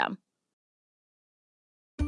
system. 0.00 0.18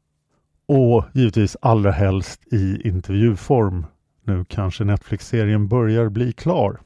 Och 0.74 1.04
givetvis 1.12 1.56
allra 1.60 1.90
helst 1.90 2.52
i 2.52 2.88
intervjuform. 2.88 3.86
Nu 4.24 4.44
kanske 4.44 4.84
Netflix-serien 4.84 5.68
börjar 5.68 6.08
bli 6.08 6.32
klar. 6.32 6.80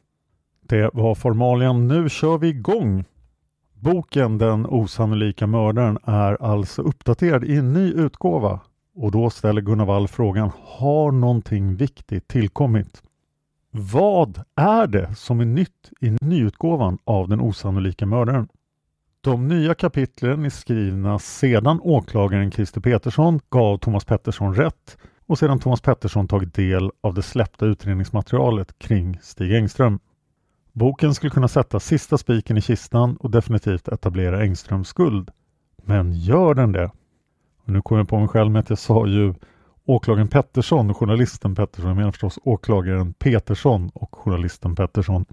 Det 0.62 0.91
var 0.93 1.15
formalian. 1.15 1.88
Nu 1.88 2.09
kör 2.09 2.38
vi 2.38 2.49
igång! 2.49 3.05
Boken 3.75 4.38
Den 4.38 4.67
osannolika 4.67 5.47
mördaren 5.47 5.99
är 6.05 6.43
alltså 6.43 6.83
uppdaterad 6.83 7.44
i 7.44 7.56
en 7.56 7.73
ny 7.73 7.93
utgåva 7.93 8.61
och 8.97 9.11
då 9.11 9.31
ställer 9.31 9.61
Gunnar 9.61 9.87
Wall 9.87 10.09
frågan 10.09 10.50
Har 10.65 11.12
någonting 11.12 11.77
viktigt 11.77 12.29
tillkommit? 12.29 13.03
Vad 13.71 14.43
är 14.55 14.87
det 14.87 15.15
som 15.15 15.41
är 15.41 15.44
nytt 15.44 15.93
i 16.00 16.11
nyutgåvan 16.21 16.99
av 17.05 17.29
Den 17.29 17.41
osannolika 17.41 18.06
mördaren? 18.06 18.49
De 19.26 19.49
nya 19.49 19.75
kapitlen 19.75 20.44
är 20.44 20.50
skrivna 20.50 21.19
sedan 21.19 21.81
åklagaren 21.82 22.50
Christer 22.50 22.81
Petersson 22.81 23.40
gav 23.50 23.78
Thomas 23.78 24.05
Pettersson 24.05 24.55
rätt 24.55 24.99
och 25.26 25.38
sedan 25.38 25.58
Thomas 25.58 25.81
Pettersson 25.81 26.28
tagit 26.28 26.55
del 26.55 26.90
av 27.00 27.14
det 27.14 27.23
släppta 27.23 27.67
utredningsmaterialet 27.67 28.78
kring 28.78 29.19
Stig 29.23 29.55
Engström. 29.55 29.99
Boken 30.73 31.14
skulle 31.14 31.31
kunna 31.31 31.49
sätta 31.49 31.81
sista 31.81 32.19
spiken 32.19 32.56
i 32.56 32.61
kistan 32.61 33.17
och 33.17 33.31
definitivt 33.31 33.88
etablera 33.88 34.43
Engströms 34.43 34.88
skuld. 34.88 35.31
Men 35.84 36.12
gör 36.12 36.55
den 36.55 36.73
det? 36.73 36.90
Och 37.64 37.69
nu 37.69 37.82
kommer 37.82 38.00
jag 38.00 38.08
på 38.08 38.19
mig 38.19 38.28
själv 38.28 38.50
med 38.50 38.61
att 38.61 38.70
jag 38.70 38.78
sa 38.78 39.06
ju 39.06 39.34
åklagaren 39.84 40.28
Pettersson 40.28 40.90
och 40.90 40.96
journalisten 40.96 41.55
Pettersson. 41.55 41.88
Jag 41.88 41.96
menar 41.96 42.11
förstås 42.11 42.38
åklagaren 42.43 43.12
Petersson 43.12 43.90
och 43.94 44.14
journalisten 44.14 44.75
Pettersson. 44.75 45.25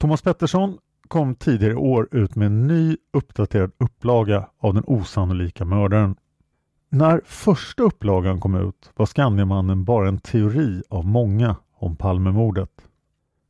Thomas 0.00 0.22
Pettersson 0.22 0.78
kom 1.08 1.34
tidigare 1.34 1.72
i 1.72 1.76
år 1.76 2.08
ut 2.10 2.36
med 2.36 2.46
en 2.46 2.66
ny 2.66 2.96
uppdaterad 3.12 3.70
upplaga 3.78 4.48
av 4.58 4.74
Den 4.74 4.84
osannolika 4.86 5.64
mördaren. 5.64 6.16
När 6.90 7.20
första 7.24 7.82
upplagan 7.82 8.40
kom 8.40 8.54
ut 8.54 8.92
var 8.96 9.06
Skandiamannen 9.06 9.84
bara 9.84 10.08
en 10.08 10.18
teori 10.18 10.82
av 10.88 11.06
många 11.06 11.56
om 11.76 11.96
Palmemordet. 11.96 12.70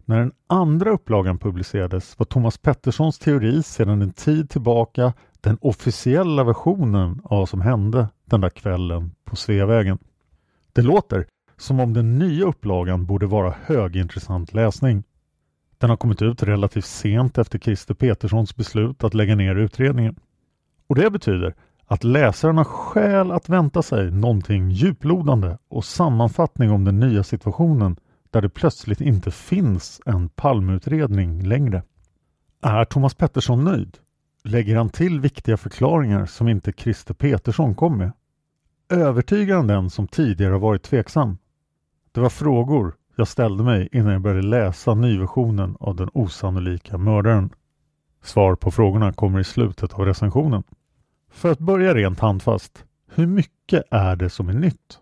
När 0.04 0.18
den 0.18 0.32
andra 0.46 0.90
upplagan 0.90 1.38
publicerades 1.38 2.18
var 2.18 2.26
Thomas 2.26 2.58
Petterssons 2.58 3.18
teori 3.18 3.62
sedan 3.62 4.02
en 4.02 4.12
tid 4.12 4.50
tillbaka 4.50 5.12
den 5.40 5.58
officiella 5.60 6.44
versionen 6.44 7.20
av 7.24 7.38
vad 7.38 7.48
som 7.48 7.60
hände 7.60 8.08
den 8.24 8.40
där 8.40 8.50
kvällen 8.50 9.10
på 9.24 9.36
Sveavägen. 9.36 9.98
Det 10.72 10.82
låter 10.82 11.26
som 11.56 11.80
om 11.80 11.92
den 11.92 12.18
nya 12.18 12.44
upplagan 12.44 13.06
borde 13.06 13.26
vara 13.26 13.54
högintressant 13.64 14.54
läsning. 14.54 15.04
Den 15.84 15.90
har 15.90 15.96
kommit 15.96 16.22
ut 16.22 16.42
relativt 16.42 16.84
sent 16.84 17.38
efter 17.38 17.58
Christer 17.58 17.94
Peterssons 17.94 18.56
beslut 18.56 19.04
att 19.04 19.14
lägga 19.14 19.34
ner 19.34 19.56
utredningen. 19.56 20.16
Och 20.86 20.94
det 20.94 21.10
betyder 21.10 21.54
att 21.86 22.04
läsaren 22.04 22.56
har 22.56 22.64
skäl 22.64 23.32
att 23.32 23.48
vänta 23.48 23.82
sig 23.82 24.10
någonting 24.10 24.70
djuplodande 24.70 25.58
och 25.68 25.84
sammanfattning 25.84 26.70
om 26.70 26.84
den 26.84 27.00
nya 27.00 27.22
situationen 27.22 27.96
där 28.30 28.42
det 28.42 28.48
plötsligt 28.48 29.00
inte 29.00 29.30
finns 29.30 30.00
en 30.06 30.28
palmutredning 30.28 31.42
längre. 31.42 31.82
Är 32.62 32.84
Thomas 32.84 33.14
Pettersson 33.14 33.64
nöjd? 33.64 33.98
Lägger 34.44 34.76
han 34.76 34.88
till 34.88 35.20
viktiga 35.20 35.56
förklaringar 35.56 36.26
som 36.26 36.48
inte 36.48 36.72
Christer 36.72 37.14
Petersson 37.14 37.74
kom 37.74 37.98
med? 37.98 38.12
Övertygar 38.88 39.56
han 39.56 39.66
den 39.66 39.90
som 39.90 40.08
tidigare 40.08 40.58
varit 40.58 40.82
tveksam? 40.82 41.38
Det 42.12 42.20
var 42.20 42.30
frågor 42.30 42.94
jag 43.16 43.28
ställde 43.28 43.64
mig 43.64 43.88
innan 43.92 44.12
jag 44.12 44.22
började 44.22 44.42
läsa 44.42 44.94
nyversionen 44.94 45.76
av 45.80 45.96
Den 45.96 46.10
osannolika 46.14 46.98
mördaren. 46.98 47.50
Svar 48.22 48.54
på 48.54 48.70
frågorna 48.70 49.12
kommer 49.12 49.40
i 49.40 49.44
slutet 49.44 49.94
av 49.94 50.04
recensionen. 50.04 50.62
För 51.30 51.52
att 51.52 51.58
börja 51.58 51.94
rent 51.94 52.20
handfast, 52.20 52.84
hur 53.14 53.26
mycket 53.26 53.82
är 53.90 54.16
det 54.16 54.30
som 54.30 54.48
är 54.48 54.52
nytt? 54.52 54.98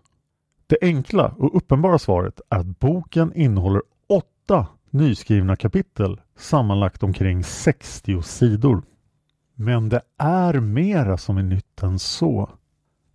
Det 0.67 0.77
enkla 0.81 1.27
och 1.37 1.57
uppenbara 1.57 1.99
svaret 1.99 2.41
är 2.49 2.59
att 2.59 2.79
boken 2.79 3.33
innehåller 3.35 3.81
åtta 4.09 4.67
nyskrivna 4.89 5.55
kapitel, 5.55 6.21
sammanlagt 6.37 7.03
omkring 7.03 7.43
60 7.43 8.21
sidor. 8.21 8.81
Men 9.55 9.89
det 9.89 10.01
är 10.17 10.59
mera 10.59 11.17
som 11.17 11.37
är 11.37 11.43
nytt 11.43 11.83
än 11.83 11.99
så. 11.99 12.49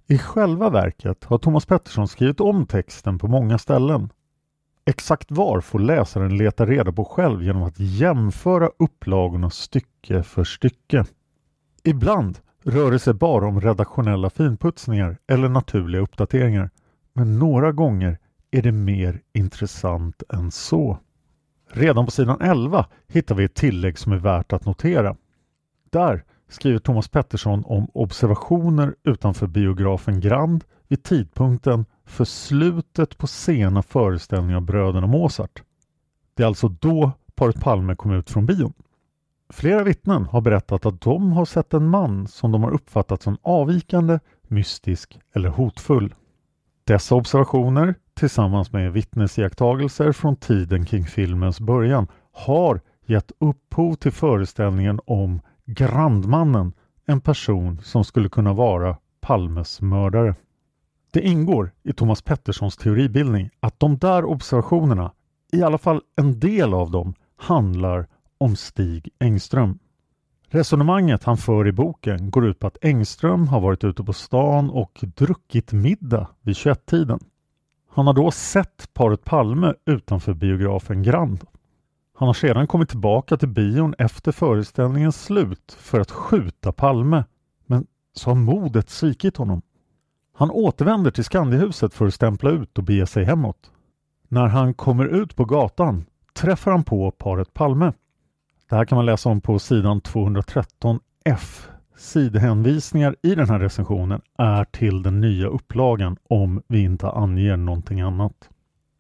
I 0.07 0.19
själva 0.19 0.71
verket 0.71 1.25
har 1.25 1.39
Thomas 1.39 1.67
Pettersson 1.67 2.09
skrivit 2.09 2.41
om 2.41 2.67
texten 2.67 3.19
på 3.19 3.29
många 3.29 3.59
ställen. 3.59 4.11
Exakt 4.89 5.31
var 5.31 5.61
får 5.61 5.79
läsaren 5.79 6.37
leta 6.37 6.67
reda 6.67 6.93
på 6.93 7.05
själv 7.05 7.43
genom 7.43 7.63
att 7.63 7.79
jämföra 7.79 8.71
upplagorna 8.79 9.51
stycke 9.51 10.23
för 10.23 10.45
stycke. 10.45 11.05
Ibland 11.85 12.39
rör 12.65 12.91
det 12.91 12.99
sig 12.99 13.15
bara 13.15 13.47
om 13.47 13.61
redaktionella 13.61 14.31
finputsningar 14.31 15.19
eller 15.27 15.49
naturliga 15.49 16.03
uppdateringar. 16.03 16.71
Men 17.13 17.39
några 17.39 17.73
gånger 17.73 18.19
är 18.51 18.63
det 18.63 18.73
mer 18.73 19.21
intressant 19.33 20.23
än 20.29 20.51
så. 20.51 20.99
Redan 21.71 22.05
på 22.05 22.11
sidan 22.11 22.41
11 22.41 22.87
hittar 23.09 23.35
vi 23.35 23.45
ett 23.45 23.55
tillägg 23.55 23.99
som 23.99 24.13
är 24.13 24.19
värt 24.19 24.53
att 24.53 24.65
notera. 24.65 25.17
Där 25.91 26.25
skriver 26.49 26.79
Thomas 26.79 27.09
Pettersson 27.09 27.65
om 27.67 27.91
observationer 27.95 28.95
utanför 29.05 29.47
biografen 29.47 30.21
Grand 30.21 30.65
vid 30.89 31.03
tidpunkten 31.03 31.85
för 32.09 32.25
slutet 32.25 33.19
på 33.19 33.27
sena 33.27 33.83
föreställningar 33.83 34.57
av 34.57 34.63
bröderna 34.63 35.07
Mozart. 35.07 35.63
Det 36.35 36.43
är 36.43 36.47
alltså 36.47 36.69
då 36.69 37.13
paret 37.35 37.61
Palme 37.61 37.97
kom 37.97 38.13
ut 38.13 38.31
från 38.31 38.47
bion. 38.47 38.73
Flera 39.53 39.85
vittnen 39.85 40.25
har 40.25 40.41
berättat 40.41 40.87
att 40.87 41.01
de 41.01 41.33
har 41.33 41.45
sett 41.45 41.75
en 41.75 41.89
man 41.89 42.27
som 42.27 42.53
de 42.53 42.63
har 42.63 42.71
uppfattat 42.71 43.23
som 43.23 43.37
avvikande, 43.43 44.19
mystisk 44.43 45.19
eller 45.35 45.49
hotfull. 45.49 46.15
Dessa 46.85 47.15
observationer 47.15 47.95
tillsammans 48.15 48.73
med 48.73 48.93
vittnesiakttagelser 48.93 50.13
från 50.13 50.37
tiden 50.37 50.85
kring 50.87 51.05
filmens 51.05 51.61
början 51.61 52.07
har 52.33 52.81
gett 53.07 53.33
upphov 53.39 53.95
till 53.95 54.13
föreställningen 54.13 55.01
om 55.07 55.41
Grandmannen, 55.65 56.73
en 57.07 57.21
person 57.21 57.81
som 57.83 58.05
skulle 58.05 58.29
kunna 58.29 58.53
vara 58.53 58.97
Palmes 59.21 59.81
mördare. 59.81 60.35
Det 61.11 61.21
ingår 61.21 61.71
i 61.83 61.93
Thomas 61.93 62.23
Petterssons 62.23 62.77
teoribildning 62.77 63.51
att 63.61 63.81
de 63.81 63.99
där 63.99 64.25
observationerna, 64.25 65.13
i 65.53 65.63
alla 65.63 65.79
fall 65.79 66.03
en 66.17 66.41
del 66.41 66.75
av 66.75 66.91
dem, 66.91 67.15
handlar 67.37 68.07
om 68.39 68.57
Stig 68.57 69.09
Engström. 69.19 69.79
Resonemanget 70.51 71.25
han 71.25 71.37
för 71.37 71.69
i 71.69 71.73
boken 71.73 72.31
går 72.31 72.47
ut 72.47 72.59
på 72.59 72.67
att 72.67 72.85
Engström 72.85 73.49
har 73.49 73.61
varit 73.61 73.85
ute 73.85 74.05
på 74.05 74.13
stan 74.13 74.71
och 74.71 75.05
druckit 75.17 75.73
middag 75.73 76.27
vid 76.43 76.55
21-tiden. 76.55 77.21
Han 77.91 78.07
har 78.07 78.15
då 78.15 78.31
sett 78.31 78.95
paret 78.95 79.25
Palme 79.25 79.75
utanför 79.87 80.35
biografen 80.35 81.03
Grand. 81.03 81.45
Han 82.15 82.29
har 82.29 82.35
sedan 82.35 82.67
kommit 82.67 82.89
tillbaka 82.89 83.37
till 83.37 83.49
bion 83.49 83.95
efter 83.99 84.33
föreställningens 84.33 85.25
slut 85.25 85.77
för 85.79 86.01
att 86.01 86.11
skjuta 86.11 86.73
Palme, 86.73 87.25
men 87.67 87.87
så 88.15 88.31
har 88.31 88.35
modet 88.35 88.91
svikit 88.91 89.37
honom. 89.37 89.63
Han 90.39 90.51
återvänder 90.51 91.11
till 91.11 91.25
Skandihuset 91.25 91.95
för 91.95 92.07
att 92.07 92.15
stämpla 92.15 92.51
ut 92.51 92.79
och 92.79 92.85
bege 92.85 93.07
sig 93.07 93.25
hemåt. 93.25 93.71
När 94.29 94.47
han 94.47 94.75
kommer 94.75 95.05
ut 95.05 95.37
på 95.37 95.45
gatan 95.45 96.05
träffar 96.33 96.71
han 96.71 96.85
på 96.85 97.11
paret 97.11 97.55
Palme. 97.55 97.93
Det 98.69 98.77
här 98.77 98.85
kan 98.85 98.97
man 98.97 99.07
läsa 99.07 99.29
om 99.29 99.41
på 99.41 99.59
sidan 99.59 100.01
213 100.01 101.01
F. 101.25 101.69
Sidhänvisningar 101.97 103.17
i 103.23 103.35
den 103.35 103.49
här 103.49 103.59
recensionen 103.59 104.21
är 104.39 104.65
till 104.65 105.03
den 105.03 105.21
nya 105.21 105.47
upplagan 105.47 106.17
om 106.29 106.63
vi 106.69 106.83
inte 106.83 107.11
anger 107.11 107.57
någonting 107.57 108.01
annat. 108.01 108.49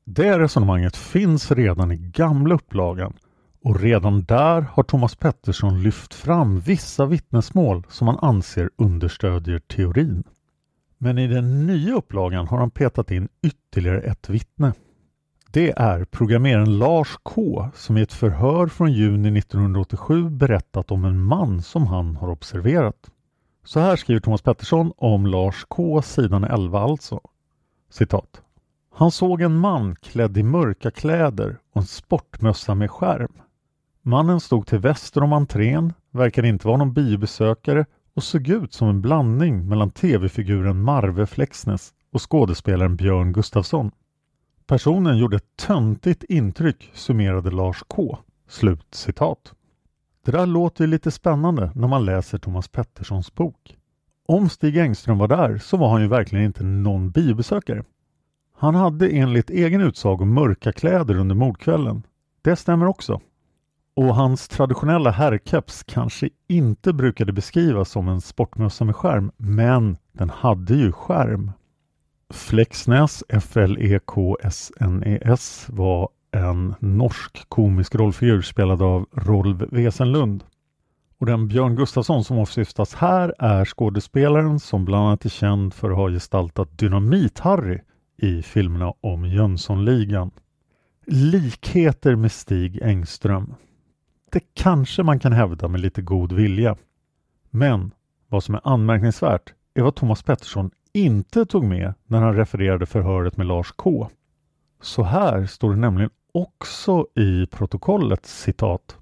Det 0.04 0.38
resonemanget 0.38 0.96
finns 0.96 1.50
redan 1.50 1.92
i 1.92 1.96
gamla 1.96 2.54
upplagan 2.54 3.12
och 3.64 3.80
redan 3.80 4.24
där 4.24 4.60
har 4.72 4.82
Thomas 4.82 5.16
Pettersson 5.16 5.82
lyft 5.82 6.14
fram 6.14 6.60
vissa 6.60 7.06
vittnesmål 7.06 7.82
som 7.88 8.08
han 8.08 8.18
anser 8.18 8.70
understödjer 8.76 9.58
teorin. 9.58 10.24
Men 10.98 11.18
i 11.18 11.26
den 11.26 11.66
nya 11.66 11.94
upplagan 11.94 12.46
har 12.46 12.58
han 12.58 12.70
petat 12.70 13.10
in 13.10 13.28
ytterligare 13.42 14.00
ett 14.00 14.28
vittne. 14.28 14.72
Det 15.50 15.70
är 15.70 16.04
programmeraren 16.04 16.78
Lars 16.78 17.16
K 17.22 17.68
som 17.74 17.96
i 17.96 18.02
ett 18.02 18.12
förhör 18.12 18.66
från 18.66 18.92
juni 18.92 19.38
1987 19.38 20.30
berättat 20.30 20.90
om 20.90 21.04
en 21.04 21.22
man 21.22 21.62
som 21.62 21.86
han 21.86 22.16
har 22.16 22.28
observerat. 22.28 23.10
Så 23.64 23.80
här 23.80 23.96
skriver 23.96 24.20
Thomas 24.20 24.42
Pettersson 24.42 24.92
om 24.96 25.26
Lars 25.26 25.64
K, 25.68 26.02
sidan 26.02 26.44
11 26.44 26.80
alltså. 26.80 27.20
Citat. 27.90 28.42
Han 28.94 29.10
såg 29.10 29.42
en 29.42 29.58
man 29.58 29.96
klädd 29.96 30.38
i 30.38 30.42
mörka 30.42 30.90
kläder 30.90 31.58
och 31.72 31.80
en 31.80 31.86
sportmössa 31.86 32.74
med 32.74 32.90
skärm. 32.90 33.32
Mannen 34.02 34.40
stod 34.40 34.66
till 34.66 34.78
väster 34.78 35.22
om 35.22 35.32
entrén, 35.32 35.92
verkade 36.10 36.48
inte 36.48 36.66
vara 36.66 36.76
någon 36.76 36.92
biobesökare 36.92 37.86
och 38.18 38.24
såg 38.24 38.48
ut 38.48 38.72
som 38.72 38.88
en 38.88 39.00
blandning 39.00 39.68
mellan 39.68 39.90
tv-figuren 39.90 40.82
Marve 40.82 41.26
Flexnes 41.26 41.92
och 42.12 42.30
skådespelaren 42.30 42.96
Björn 42.96 43.32
Gustafsson. 43.32 43.90
Personen 44.66 45.18
gjorde 45.18 45.36
ett 45.36 45.56
töntigt 45.56 46.24
intryck, 46.24 46.90
summerade 46.94 47.50
Lars 47.50 47.84
K. 47.88 48.18
Slut 48.48 48.86
citat. 48.90 49.52
Det 50.24 50.32
där 50.32 50.46
låter 50.46 50.84
ju 50.84 50.90
lite 50.90 51.10
spännande 51.10 51.70
när 51.74 51.88
man 51.88 52.04
läser 52.04 52.38
Thomas 52.38 52.68
Petterssons 52.68 53.34
bok. 53.34 53.76
Om 54.26 54.48
Stig 54.48 54.76
Engström 54.76 55.18
var 55.18 55.28
där 55.28 55.58
så 55.58 55.76
var 55.76 55.88
han 55.88 56.02
ju 56.02 56.08
verkligen 56.08 56.44
inte 56.44 56.64
någon 56.64 57.10
biobesökare. 57.10 57.84
Han 58.56 58.74
hade 58.74 59.08
enligt 59.08 59.50
egen 59.50 59.80
utsago 59.80 60.24
mörka 60.24 60.72
kläder 60.72 61.18
under 61.18 61.34
mordkvällen. 61.34 62.02
Det 62.42 62.56
stämmer 62.56 62.86
också. 62.86 63.20
Och 63.98 64.14
hans 64.14 64.48
traditionella 64.48 65.10
herrkeps 65.10 65.82
kanske 65.82 66.28
inte 66.48 66.92
brukade 66.92 67.32
beskrivas 67.32 67.90
som 67.90 68.08
en 68.08 68.20
sportmössa 68.20 68.84
med 68.84 68.96
skärm, 68.96 69.30
men 69.36 69.96
den 70.12 70.30
hade 70.30 70.74
ju 70.74 70.92
skärm. 70.92 71.52
Flexnäs, 72.34 73.24
F-L-E-K-S-N-E-S, 73.28 74.46
var 75.68 76.08
en 76.30 76.74
norsk 76.80 77.48
komisk 77.48 77.94
rollfigur 77.94 78.42
spelad 78.42 78.82
av 78.82 79.06
Rolv 79.12 79.66
Wesenlund. 79.70 80.44
Och 81.20 81.26
den 81.26 81.48
Björn 81.48 81.76
Gustafsson 81.76 82.24
som 82.24 82.38
åsyftas 82.38 82.94
här 82.94 83.34
är 83.38 83.64
skådespelaren 83.64 84.60
som 84.60 84.84
bland 84.84 85.06
annat 85.06 85.24
är 85.24 85.28
känd 85.28 85.74
för 85.74 85.90
att 85.90 85.96
ha 85.96 86.08
gestaltat 86.08 86.68
Dynamit-Harry 86.78 87.80
i 88.16 88.42
filmerna 88.42 88.92
om 89.00 89.24
Jönssonligan. 89.24 90.30
Likheter 91.06 92.16
med 92.16 92.32
Stig 92.32 92.82
Engström. 92.82 93.54
Det 94.30 94.40
kanske 94.54 95.02
man 95.02 95.18
kan 95.18 95.32
hävda 95.32 95.68
med 95.68 95.80
lite 95.80 96.02
god 96.02 96.32
vilja. 96.32 96.76
Men 97.50 97.90
vad 98.28 98.44
som 98.44 98.54
är 98.54 98.60
anmärkningsvärt 98.64 99.54
är 99.74 99.82
vad 99.82 99.94
Thomas 99.94 100.22
Pettersson 100.22 100.70
inte 100.92 101.46
tog 101.46 101.64
med 101.64 101.94
när 102.06 102.22
han 102.22 102.34
refererade 102.34 102.86
förhöret 102.86 103.36
med 103.36 103.46
Lars 103.46 103.72
K. 103.72 104.08
Så 104.82 105.02
här 105.02 105.46
står 105.46 105.70
det 105.70 105.80
nämligen 105.80 106.10
också 106.32 107.06
i 107.14 107.46
protokollet 107.46 108.26
citat. 108.26 108.98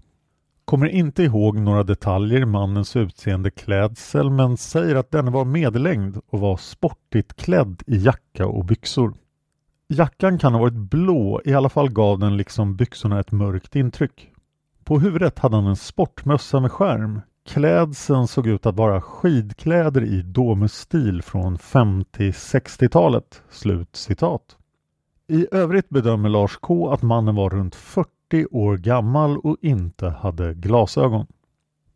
Kommer 0.64 0.87
inte 0.87 1.23
ihåg 1.23 1.59
några 1.59 1.83
detaljer 1.83 2.40
i 2.40 2.45
mannens 2.45 2.97
utseende 2.97 3.50
klädsel 3.50 4.30
men 4.30 4.56
säger 4.56 4.95
att 4.95 5.11
denne 5.11 5.30
var 5.30 5.45
medellängd 5.45 6.21
och 6.26 6.40
var 6.40 6.56
sportigt 6.56 7.37
klädd 7.37 7.83
i 7.87 7.97
jacka 7.97 8.47
och 8.47 8.64
byxor. 8.64 9.14
Jackan 9.88 10.38
kan 10.38 10.52
ha 10.52 10.61
varit 10.61 10.90
blå, 10.90 11.40
i 11.45 11.54
alla 11.54 11.68
fall 11.68 11.90
gav 11.90 12.18
den 12.18 12.37
liksom 12.37 12.76
byxorna 12.76 13.21
ett 13.21 13.33
mörkt 13.33 13.76
intryck. 13.76 14.33
På 14.86 14.98
huvudet 14.98 15.38
hade 15.38 15.56
han 15.56 15.66
en 15.66 15.76
sportmössa 15.76 16.60
med 16.60 16.72
skärm. 16.72 17.20
Klädseln 17.46 18.26
såg 18.26 18.46
ut 18.46 18.66
att 18.66 18.76
vara 18.76 19.00
skidkläder 19.00 20.04
i 20.04 20.22
Domus-stil 20.22 21.22
från 21.22 21.58
50-60-talet. 21.58 23.42
Slut 23.50 23.96
citat. 23.96 24.56
I 25.28 25.46
övrigt 25.52 25.88
bedömer 25.88 26.28
Lars 26.28 26.56
K 26.56 26.92
att 26.92 27.02
mannen 27.02 27.34
var 27.34 27.50
runt 27.50 27.74
40 27.74 28.46
år 28.50 28.76
gammal 28.76 29.38
och 29.38 29.56
inte 29.60 30.08
hade 30.08 30.54
glasögon. 30.54 31.26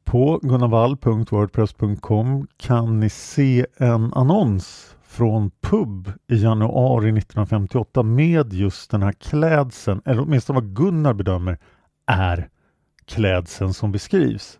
På 0.04 0.40
gunnarvall.wordpress.com 0.42 2.46
kan 2.56 3.00
ni 3.00 3.10
se 3.10 3.66
en 3.76 4.12
annons 4.14 4.96
från 5.02 5.50
pub 5.60 6.12
i 6.28 6.42
januari 6.42 7.08
1958 7.08 8.02
med 8.02 8.52
just 8.52 8.90
den 8.90 9.02
här 9.02 9.12
klädseln, 9.12 10.02
eller 10.04 10.22
åtminstone 10.22 10.60
vad 10.60 10.76
Gunnar 10.76 11.14
bedömer 11.14 11.58
är 12.06 12.48
klädseln 13.10 13.74
som 13.74 13.92
beskrivs. 13.92 14.58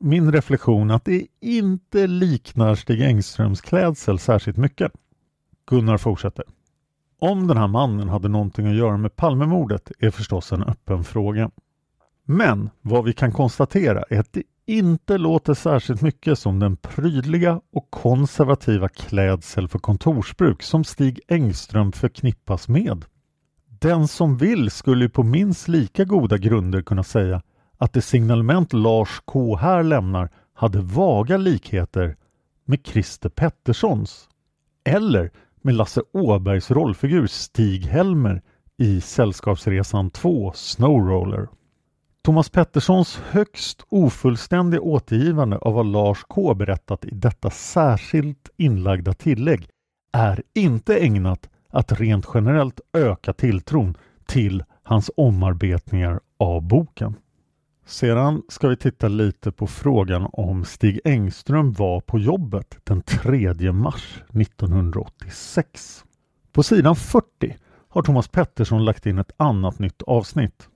Min 0.00 0.32
reflektion 0.32 0.90
att 0.90 1.04
det 1.04 1.26
inte 1.40 2.06
liknar 2.06 2.74
Stig 2.74 3.02
Engströms 3.02 3.60
klädsel 3.60 4.18
särskilt 4.18 4.56
mycket. 4.56 4.92
Gunnar 5.66 5.98
fortsätter. 5.98 6.44
Om 7.20 7.46
den 7.46 7.56
här 7.56 7.66
mannen 7.66 8.08
hade 8.08 8.28
någonting 8.28 8.66
att 8.66 8.76
göra 8.76 8.96
med 8.96 9.16
Palmemordet 9.16 9.92
är 9.98 10.10
förstås 10.10 10.52
en 10.52 10.62
öppen 10.62 11.04
fråga. 11.04 11.50
Men 12.24 12.70
vad 12.80 13.04
vi 13.04 13.12
kan 13.12 13.32
konstatera 13.32 14.04
är 14.10 14.20
att 14.20 14.32
det 14.32 14.42
inte 14.66 15.18
låter 15.18 15.54
särskilt 15.54 16.02
mycket 16.02 16.38
som 16.38 16.58
den 16.58 16.76
prydliga 16.76 17.60
och 17.72 17.90
konservativa 17.90 18.88
klädsel 18.88 19.68
för 19.68 19.78
kontorsbruk 19.78 20.62
som 20.62 20.84
Stig 20.84 21.20
Engström 21.28 21.92
förknippas 21.92 22.68
med. 22.68 23.04
Den 23.80 24.08
som 24.08 24.36
vill 24.36 24.70
skulle 24.70 25.08
på 25.08 25.22
minst 25.22 25.68
lika 25.68 26.04
goda 26.04 26.38
grunder 26.38 26.82
kunna 26.82 27.02
säga 27.02 27.42
att 27.80 27.92
det 27.92 28.02
signalement 28.02 28.72
Lars 28.72 29.20
K 29.24 29.56
här 29.56 29.82
lämnar 29.82 30.30
hade 30.54 30.80
vaga 30.80 31.36
likheter 31.36 32.16
med 32.64 32.86
Christer 32.86 33.28
Petterssons. 33.28 34.28
Eller 34.84 35.30
med 35.62 35.74
Lasse 35.74 36.02
Åbergs 36.12 36.70
rollfigur 36.70 37.26
Stig-Helmer 37.26 38.42
i 38.76 39.00
Sällskapsresan 39.00 40.10
2 40.10 40.52
Snowroller. 40.54 41.48
Thomas 42.22 42.50
Petterssons 42.50 43.20
högst 43.30 43.84
ofullständiga 43.88 44.80
återgivande 44.80 45.58
av 45.58 45.74
vad 45.74 45.86
Lars 45.86 46.24
K 46.28 46.54
berättat 46.54 47.04
i 47.04 47.10
detta 47.12 47.50
särskilt 47.50 48.50
inlagda 48.56 49.12
tillägg 49.12 49.68
är 50.12 50.42
inte 50.54 50.98
ägnat 50.98 51.48
att 51.68 52.00
rent 52.00 52.26
generellt 52.34 52.80
öka 52.92 53.32
tilltron 53.32 53.94
till 54.26 54.64
hans 54.82 55.10
omarbetningar 55.16 56.20
av 56.38 56.62
boken. 56.62 57.14
Sedan 57.90 58.42
ska 58.48 58.68
vi 58.68 58.76
titta 58.76 59.08
lite 59.08 59.52
på 59.52 59.66
frågan 59.66 60.28
om 60.32 60.64
Stig 60.64 61.00
Engström 61.04 61.72
var 61.72 62.00
på 62.00 62.18
jobbet 62.18 62.78
den 62.84 63.02
3 63.02 63.72
mars 63.72 64.22
1986. 64.34 66.04
På 66.52 66.62
sidan 66.62 66.96
40 66.96 67.56
har 67.88 68.02
Thomas 68.02 68.28
Pettersson 68.28 68.84
lagt 68.84 69.06
in 69.06 69.18
ett 69.18 69.32
annat 69.36 69.78
nytt 69.78 70.02
avsnitt. 70.02 70.68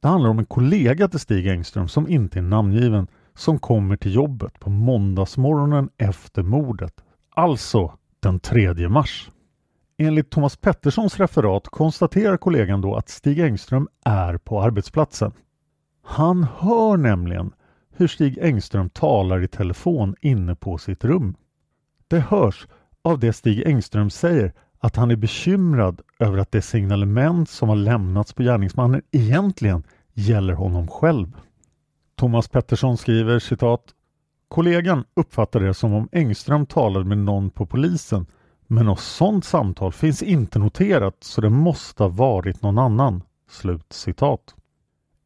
Det 0.00 0.08
handlar 0.08 0.30
om 0.30 0.38
en 0.38 0.46
kollega 0.46 1.08
till 1.08 1.20
Stig 1.20 1.46
Engström 1.46 1.88
som 1.88 2.08
inte 2.08 2.38
är 2.38 2.42
namngiven 2.42 3.06
som 3.34 3.58
kommer 3.58 3.96
till 3.96 4.14
jobbet 4.14 4.60
på 4.60 4.70
måndagsmorgonen 4.70 5.90
efter 5.98 6.42
mordet, 6.42 6.94
alltså 7.34 7.92
den 8.20 8.40
3 8.40 8.88
mars. 8.88 9.30
Enligt 9.98 10.30
Thomas 10.30 10.56
Petterssons 10.56 11.18
referat 11.20 11.68
konstaterar 11.68 12.36
kollegan 12.36 12.80
då 12.80 12.96
att 12.96 13.08
Stig 13.08 13.40
Engström 13.40 13.88
är 14.04 14.38
på 14.38 14.62
arbetsplatsen. 14.62 15.32
Han 16.08 16.46
hör 16.58 16.96
nämligen 16.96 17.52
hur 17.90 18.08
Stig 18.08 18.38
Engström 18.38 18.90
talar 18.90 19.42
i 19.42 19.48
telefon 19.48 20.14
inne 20.20 20.54
på 20.54 20.78
sitt 20.78 21.04
rum. 21.04 21.36
Det 22.08 22.20
hörs 22.20 22.66
av 23.02 23.18
det 23.18 23.32
Stig 23.32 23.66
Engström 23.66 24.10
säger 24.10 24.52
att 24.78 24.96
han 24.96 25.10
är 25.10 25.16
bekymrad 25.16 26.00
över 26.18 26.38
att 26.38 26.52
det 26.52 26.62
signalement 26.62 27.50
som 27.50 27.68
har 27.68 27.76
lämnats 27.76 28.32
på 28.32 28.42
gärningsmannen 28.42 29.02
egentligen 29.12 29.82
gäller 30.14 30.54
honom 30.54 30.88
själv. 30.88 31.36
Thomas 32.16 32.48
Pettersson 32.48 32.96
skriver 32.96 33.38
citat 33.38 33.82
Kollegan 34.48 35.04
uppfattade 35.14 35.66
det 35.66 35.74
som 35.74 35.94
om 35.94 36.08
Engström 36.12 36.66
talade 36.66 37.04
med 37.04 37.18
någon 37.18 37.50
på 37.50 37.66
polisen 37.66 38.26
men 38.66 38.86
något 38.86 39.00
sådant 39.00 39.44
samtal 39.44 39.92
finns 39.92 40.22
inte 40.22 40.58
noterat 40.58 41.16
så 41.20 41.40
det 41.40 41.50
måste 41.50 42.02
ha 42.02 42.08
varit 42.08 42.62
någon 42.62 42.78
annan. 42.78 43.22
Slut 43.50 43.92
citat. 43.92 44.55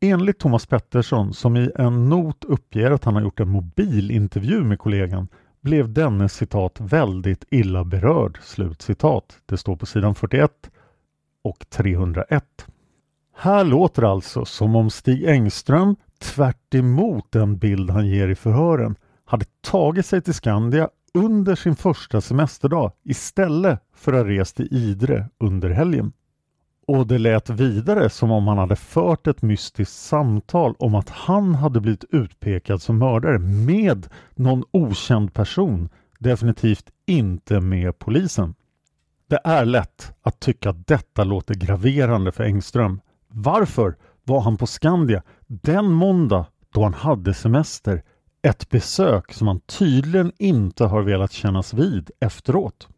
Enligt 0.02 0.38
Thomas 0.38 0.66
Pettersson, 0.66 1.34
som 1.34 1.56
i 1.56 1.70
en 1.74 2.08
not 2.08 2.44
uppger 2.44 2.90
att 2.90 3.04
han 3.04 3.14
har 3.14 3.22
gjort 3.22 3.40
en 3.40 3.48
mobilintervju 3.48 4.64
med 4.64 4.78
kollegan, 4.78 5.28
blev 5.60 5.92
denne 5.92 6.28
citat 6.28 6.80
väldigt 6.80 7.44
illa 7.50 7.84
berörd. 7.84 8.38
Slut 8.42 8.82
citat. 8.82 9.38
Det 9.46 9.56
står 9.56 9.76
på 9.76 9.86
sidan 9.86 10.14
41 10.14 10.70
och 11.44 11.66
301. 11.70 12.44
Här 13.36 13.64
låter 13.64 14.02
det 14.02 14.08
alltså 14.08 14.44
som 14.44 14.76
om 14.76 14.90
Stig 14.90 15.24
Engström, 15.24 15.96
tvärt 16.18 16.70
den 17.30 17.58
bild 17.58 17.90
han 17.90 18.06
ger 18.08 18.28
i 18.28 18.34
förhören, 18.34 18.96
hade 19.24 19.44
tagit 19.60 20.06
sig 20.06 20.22
till 20.22 20.34
Skandia 20.34 20.88
under 21.14 21.54
sin 21.54 21.76
första 21.76 22.20
semesterdag 22.20 22.92
istället 23.04 23.80
för 23.94 24.12
att 24.12 24.18
ha 24.18 24.32
rest 24.32 24.56
till 24.56 24.68
Idre 24.74 25.28
under 25.38 25.70
helgen. 25.70 26.12
Och 26.92 27.06
det 27.06 27.18
lät 27.18 27.50
vidare 27.50 28.10
som 28.10 28.30
om 28.30 28.48
han 28.48 28.58
hade 28.58 28.76
fört 28.76 29.26
ett 29.26 29.42
mystiskt 29.42 29.94
samtal 29.94 30.74
om 30.78 30.94
att 30.94 31.08
han 31.10 31.54
hade 31.54 31.80
blivit 31.80 32.04
utpekad 32.10 32.82
som 32.82 32.98
mördare 32.98 33.38
med 33.38 34.06
någon 34.34 34.64
okänd 34.70 35.34
person, 35.34 35.88
definitivt 36.18 36.90
inte 37.06 37.60
med 37.60 37.98
polisen. 37.98 38.54
Det 39.28 39.40
är 39.44 39.64
lätt 39.64 40.12
att 40.22 40.40
tycka 40.40 40.70
att 40.70 40.86
detta 40.86 41.24
låter 41.24 41.54
graverande 41.54 42.32
för 42.32 42.44
Engström. 42.44 43.00
Varför 43.28 43.96
var 44.24 44.40
han 44.40 44.56
på 44.56 44.66
Skandia 44.66 45.22
den 45.46 45.90
måndag 45.90 46.46
då 46.74 46.82
han 46.82 46.94
hade 46.94 47.34
semester? 47.34 48.02
Ett 48.42 48.70
besök 48.70 49.32
som 49.32 49.48
han 49.48 49.60
tydligen 49.60 50.32
inte 50.38 50.84
har 50.84 51.02
velat 51.02 51.32
kännas 51.32 51.74
vid 51.74 52.10
efteråt. 52.20 52.88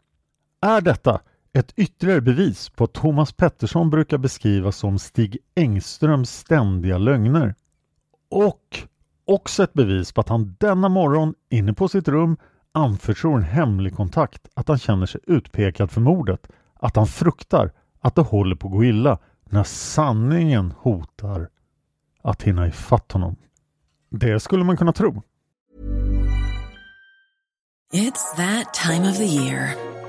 Är 0.60 0.80
detta 0.80 1.20
ett 1.52 1.72
ytterligare 1.76 2.20
bevis 2.20 2.68
på 2.68 2.84
att 2.84 2.92
Thomas 2.92 3.32
Pettersson 3.32 3.90
brukar 3.90 4.18
beskrivas 4.18 4.76
som 4.76 4.98
Stig 4.98 5.38
Engströms 5.54 6.30
ständiga 6.30 6.98
lögner. 6.98 7.54
Och 8.30 8.78
också 9.24 9.62
ett 9.62 9.72
bevis 9.72 10.12
på 10.12 10.20
att 10.20 10.28
han 10.28 10.56
denna 10.60 10.88
morgon 10.88 11.34
inne 11.50 11.72
på 11.72 11.88
sitt 11.88 12.08
rum 12.08 12.36
anförtror 12.72 13.36
en 13.36 13.42
hemlig 13.42 13.96
kontakt 13.96 14.48
att 14.54 14.68
han 14.68 14.78
känner 14.78 15.06
sig 15.06 15.20
utpekad 15.26 15.90
för 15.90 16.00
mordet, 16.00 16.48
att 16.74 16.96
han 16.96 17.06
fruktar 17.06 17.72
att 18.00 18.14
det 18.14 18.22
håller 18.22 18.56
på 18.56 18.66
att 18.66 18.72
gå 18.72 18.84
illa 18.84 19.18
när 19.44 19.64
sanningen 19.64 20.74
hotar 20.78 21.48
att 22.22 22.42
hinna 22.42 22.66
ifatt 22.66 23.12
honom. 23.12 23.36
Det 24.10 24.40
skulle 24.40 24.64
man 24.64 24.76
kunna 24.76 24.92
tro. 24.92 25.22
It's 27.92 28.36
that 28.36 28.74
time 28.74 29.10
of 29.10 29.16
the 29.16 29.24
year. 29.24 29.91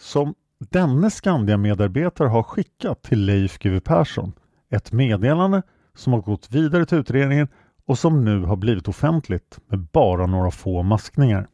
Som 0.00 0.34
denne 0.58 1.10
Skandia-medarbetare 1.10 2.28
har 2.28 2.42
skickat 2.42 3.02
till 3.02 3.24
Leif 3.24 3.58
GW 3.58 3.80
Persson. 3.80 4.32
Ett 4.70 4.92
meddelande 4.92 5.62
som 5.94 6.12
har 6.12 6.20
gått 6.20 6.50
vidare 6.50 6.86
till 6.86 6.98
utredningen 6.98 7.48
och 7.86 7.98
som 7.98 8.24
nu 8.24 8.44
har 8.44 8.56
blivit 8.56 8.88
offentligt 8.88 9.58
med 9.66 9.78
bara 9.80 10.26
några 10.26 10.50
få 10.50 10.82
maskningar. 10.82 11.48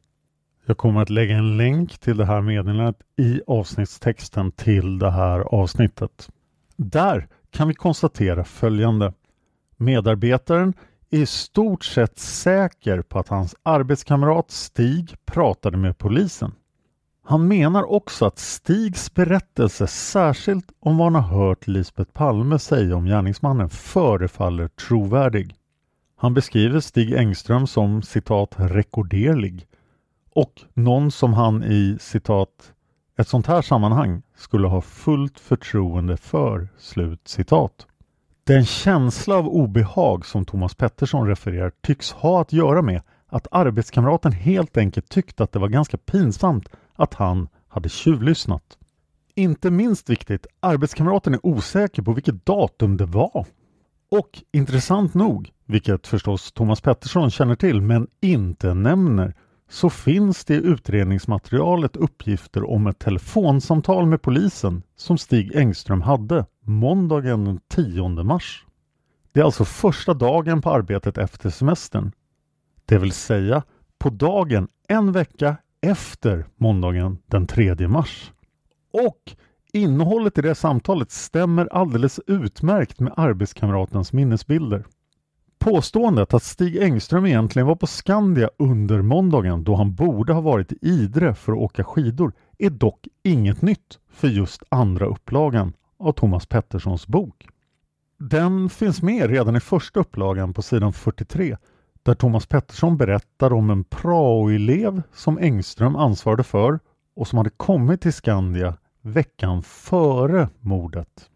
Jag 0.67 0.79
kommer 0.79 1.03
att 1.03 1.11
lägga 1.11 1.37
en 1.37 1.57
länk 1.57 1.99
till 1.99 2.17
det 2.17 2.25
här 2.25 2.41
meddelandet 2.41 2.97
i 3.17 3.41
avsnittstexten 3.47 4.53
till 4.53 4.99
det 4.99 5.11
här 5.11 5.41
avsnittet. 5.41 6.29
Där 6.77 7.29
kan 7.51 7.69
vi 7.69 7.75
konstatera 7.75 8.45
följande. 8.45 9.13
Medarbetaren 9.77 10.75
är 11.11 11.19
i 11.19 11.27
stort 11.27 11.85
sett 11.85 12.19
säker 12.19 13.03
på 13.03 13.19
att 13.19 13.29
hans 13.29 13.55
arbetskamrat 13.63 14.51
Stig 14.51 15.15
pratade 15.25 15.77
med 15.77 15.99
polisen. 15.99 16.53
Han 17.29 17.49
menar 17.49 17.93
också 17.93 18.27
att 18.27 18.39
Stigs 18.39 19.15
berättelse, 19.15 19.87
särskilt 19.87 20.73
om 20.81 20.97
vad 20.97 21.13
han 21.13 21.23
har 21.23 21.39
hört 21.39 21.67
Lisbeth 21.67 22.13
Palme 22.13 22.59
säga 22.59 22.97
om 22.97 23.05
gärningsmannen, 23.05 23.69
förefaller 23.69 24.69
trovärdig. 24.69 25.55
Han 26.17 26.35
beskriver 26.35 26.81
Stig 26.81 27.13
Engström 27.13 27.67
som 27.67 28.03
citat 28.03 28.55
rekorderlig 28.57 29.67
och 30.35 30.53
någon 30.75 31.11
som 31.11 31.35
han 31.35 31.65
i 31.65 31.97
citat 32.01 32.73
ett 33.19 33.29
sånt 33.29 33.47
här 33.47 33.63
sammanhang 33.63 34.23
skulle 34.37 34.69
ha 34.69 34.81
fullt 34.81 35.41
förtroende 35.41 36.17
för. 36.17 36.69
Slut 36.79 37.29
citat. 37.29 37.87
Den 38.45 38.65
känsla 38.65 39.35
av 39.37 39.49
obehag 39.49 40.27
som 40.27 40.45
Thomas 40.45 40.75
Pettersson 40.75 41.29
refererar 41.29 41.73
tycks 41.83 42.13
ha 42.13 42.41
att 42.41 42.53
göra 42.53 42.83
med 42.83 43.03
att 43.29 43.47
arbetskamraten 43.51 44.33
helt 44.33 44.77
enkelt 44.77 45.09
tyckte 45.09 45.43
att 45.43 45.53
det 45.53 45.59
var 45.59 45.69
ganska 45.69 45.97
pinsamt 45.97 46.69
att 46.97 47.15
han 47.15 47.49
hade 47.69 47.89
tjuvlyssnat. 47.89 48.79
Inte 49.35 49.71
minst 49.71 50.11
viktigt, 50.11 50.47
arbetskamraten 50.61 51.35
är 51.35 51.47
osäker 51.47 52.03
på 52.03 52.13
vilket 52.13 52.47
datum 52.47 52.97
det 52.97 53.07
var. 53.07 53.47
Och 54.11 54.43
intressant 54.53 55.15
nog, 55.15 55.53
vilket 55.65 56.07
förstås 56.07 56.53
Thomas 56.53 56.81
Pettersson 56.81 57.31
känner 57.31 57.55
till 57.55 57.81
men 57.81 58.07
inte 58.21 58.75
nämner, 58.75 59.35
så 59.69 59.91
finns 59.91 60.45
det 60.45 60.55
i 60.55 60.57
utredningsmaterialet 60.57 61.97
uppgifter 61.97 62.71
om 62.71 62.87
ett 62.87 62.99
telefonsamtal 62.99 64.07
med 64.07 64.23
polisen 64.23 64.83
som 64.97 65.19
Stig 65.19 65.57
Engström 65.57 66.03
hade 66.03 66.47
måndagen 66.61 67.45
den 67.45 67.61
10 67.69 68.09
mars. 68.09 68.67
Det 69.33 69.41
är 69.41 69.45
alltså 69.45 69.65
första 69.65 70.15
dagen 70.15 70.63
på 70.63 70.71
arbetet 70.71 71.19
efter 71.19 71.51
semestern. 71.51 72.13
Det 72.85 72.99
vill 72.99 73.13
säga 73.13 73.63
på 73.99 74.11
dagen 74.11 74.69
en 74.89 75.13
vecka 75.13 75.57
efter 75.87 76.47
måndagen 76.57 77.19
den 77.27 77.47
3 77.47 77.89
mars. 77.89 78.33
Och 78.93 79.37
innehållet 79.73 80.39
i 80.39 80.43
det 80.43 80.55
samtalet 80.55 81.11
stämmer 81.11 81.67
alldeles 81.67 82.21
utmärkt 82.27 83.01
med 83.01 83.13
arbetskamratens 83.17 84.13
minnesbilder. 84.13 84.85
Påståendet 85.59 86.35
att 86.35 86.43
Stig 86.43 86.77
Engström 86.77 87.27
egentligen 87.27 87.67
var 87.67 87.77
på 87.77 87.87
Skandia 87.87 88.51
under 88.59 89.03
måndagen 89.03 89.65
då 89.65 89.75
han 89.75 89.95
borde 89.95 90.33
ha 90.33 90.41
varit 90.41 90.73
i 90.73 90.79
Idre 90.81 91.35
för 91.35 91.53
att 91.53 91.59
åka 91.59 91.85
skidor 91.85 92.33
är 92.59 92.71
dock 92.71 93.09
inget 93.23 93.63
nytt 93.63 93.99
för 94.11 94.29
just 94.29 94.63
andra 94.69 95.07
upplagan 95.07 95.73
av 95.99 96.13
Thomas 96.13 96.47
Petterssons 96.47 97.07
bok. 97.07 97.47
Den 98.19 98.69
finns 98.69 99.03
med 99.03 99.31
redan 99.31 99.57
i 99.57 99.61
första 99.61 100.01
upplagan 100.01 100.55
på 100.55 100.63
sidan 100.63 100.93
43 100.93 101.57
där 102.07 102.15
Thomas 102.15 102.47
Pettersson 102.47 102.97
berättar 102.97 103.53
om 103.53 103.71
en 103.71 103.85
praoelev 103.85 105.03
som 105.13 105.39
Engström 105.39 105.97
ansvarade 105.97 106.43
för 106.43 106.79
och 107.17 107.29
som 107.29 107.37
hade 107.37 107.51
kommit 107.51 108.01
till 108.01 108.13
Skandia 108.13 108.77
veckan 109.03 109.63
före 109.63 110.49
mordet. 110.61 111.31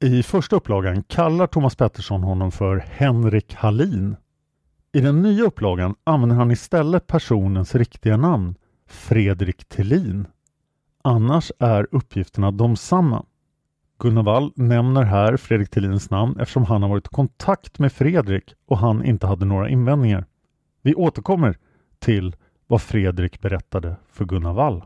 I 0.00 0.22
första 0.22 0.56
upplagan 0.56 1.02
kallar 1.02 1.46
Thomas 1.46 1.76
Pettersson 1.76 2.22
honom 2.22 2.52
för 2.52 2.76
Henrik 2.76 3.54
Hallin. 3.54 4.16
I 4.92 5.00
den 5.00 5.22
nya 5.22 5.44
upplagan 5.44 5.94
använder 6.04 6.36
han 6.36 6.50
istället 6.50 7.06
personens 7.06 7.74
riktiga 7.74 8.16
namn, 8.16 8.54
Fredrik 8.86 9.68
Tillin. 9.68 10.26
Annars 11.04 11.52
är 11.58 11.86
uppgifterna 11.90 12.50
de 12.50 12.76
samma. 12.76 13.24
Gunnar 14.02 14.22
Wall 14.22 14.52
nämner 14.56 15.02
här 15.02 15.36
Fredrik 15.36 15.70
Tillins 15.70 16.10
namn 16.10 16.36
eftersom 16.40 16.64
han 16.64 16.82
har 16.82 16.88
varit 16.88 17.06
i 17.06 17.08
kontakt 17.08 17.78
med 17.78 17.92
Fredrik 17.92 18.54
och 18.66 18.78
han 18.78 19.04
inte 19.04 19.26
hade 19.26 19.44
några 19.44 19.68
invändningar. 19.68 20.24
Vi 20.82 20.94
återkommer 20.94 21.58
till 21.98 22.36
vad 22.66 22.82
Fredrik 22.82 23.40
berättade 23.40 23.96
för 24.12 24.24
Gunnar 24.24 24.52
Wall. 24.52 24.84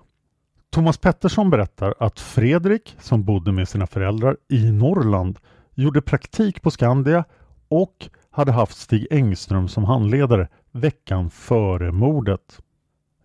Thomas 0.71 0.99
Pettersson 0.99 1.51
berättar 1.51 1.95
att 1.99 2.21
Fredrik, 2.21 2.97
som 3.01 3.25
bodde 3.25 3.53
med 3.53 3.69
sina 3.69 3.87
föräldrar 3.87 4.37
i 4.49 4.73
Norrland, 4.73 5.39
gjorde 5.75 6.03
praktik 6.03 6.63
på 6.63 6.71
Skandia 6.71 7.25
och 7.69 8.09
hade 8.31 8.53
haft 8.53 8.77
Stig 8.77 9.07
Engström 9.11 9.69
som 9.69 9.85
handledare 9.85 10.49
veckan 10.73 11.31
före 11.31 11.93
mordet. 11.93 12.61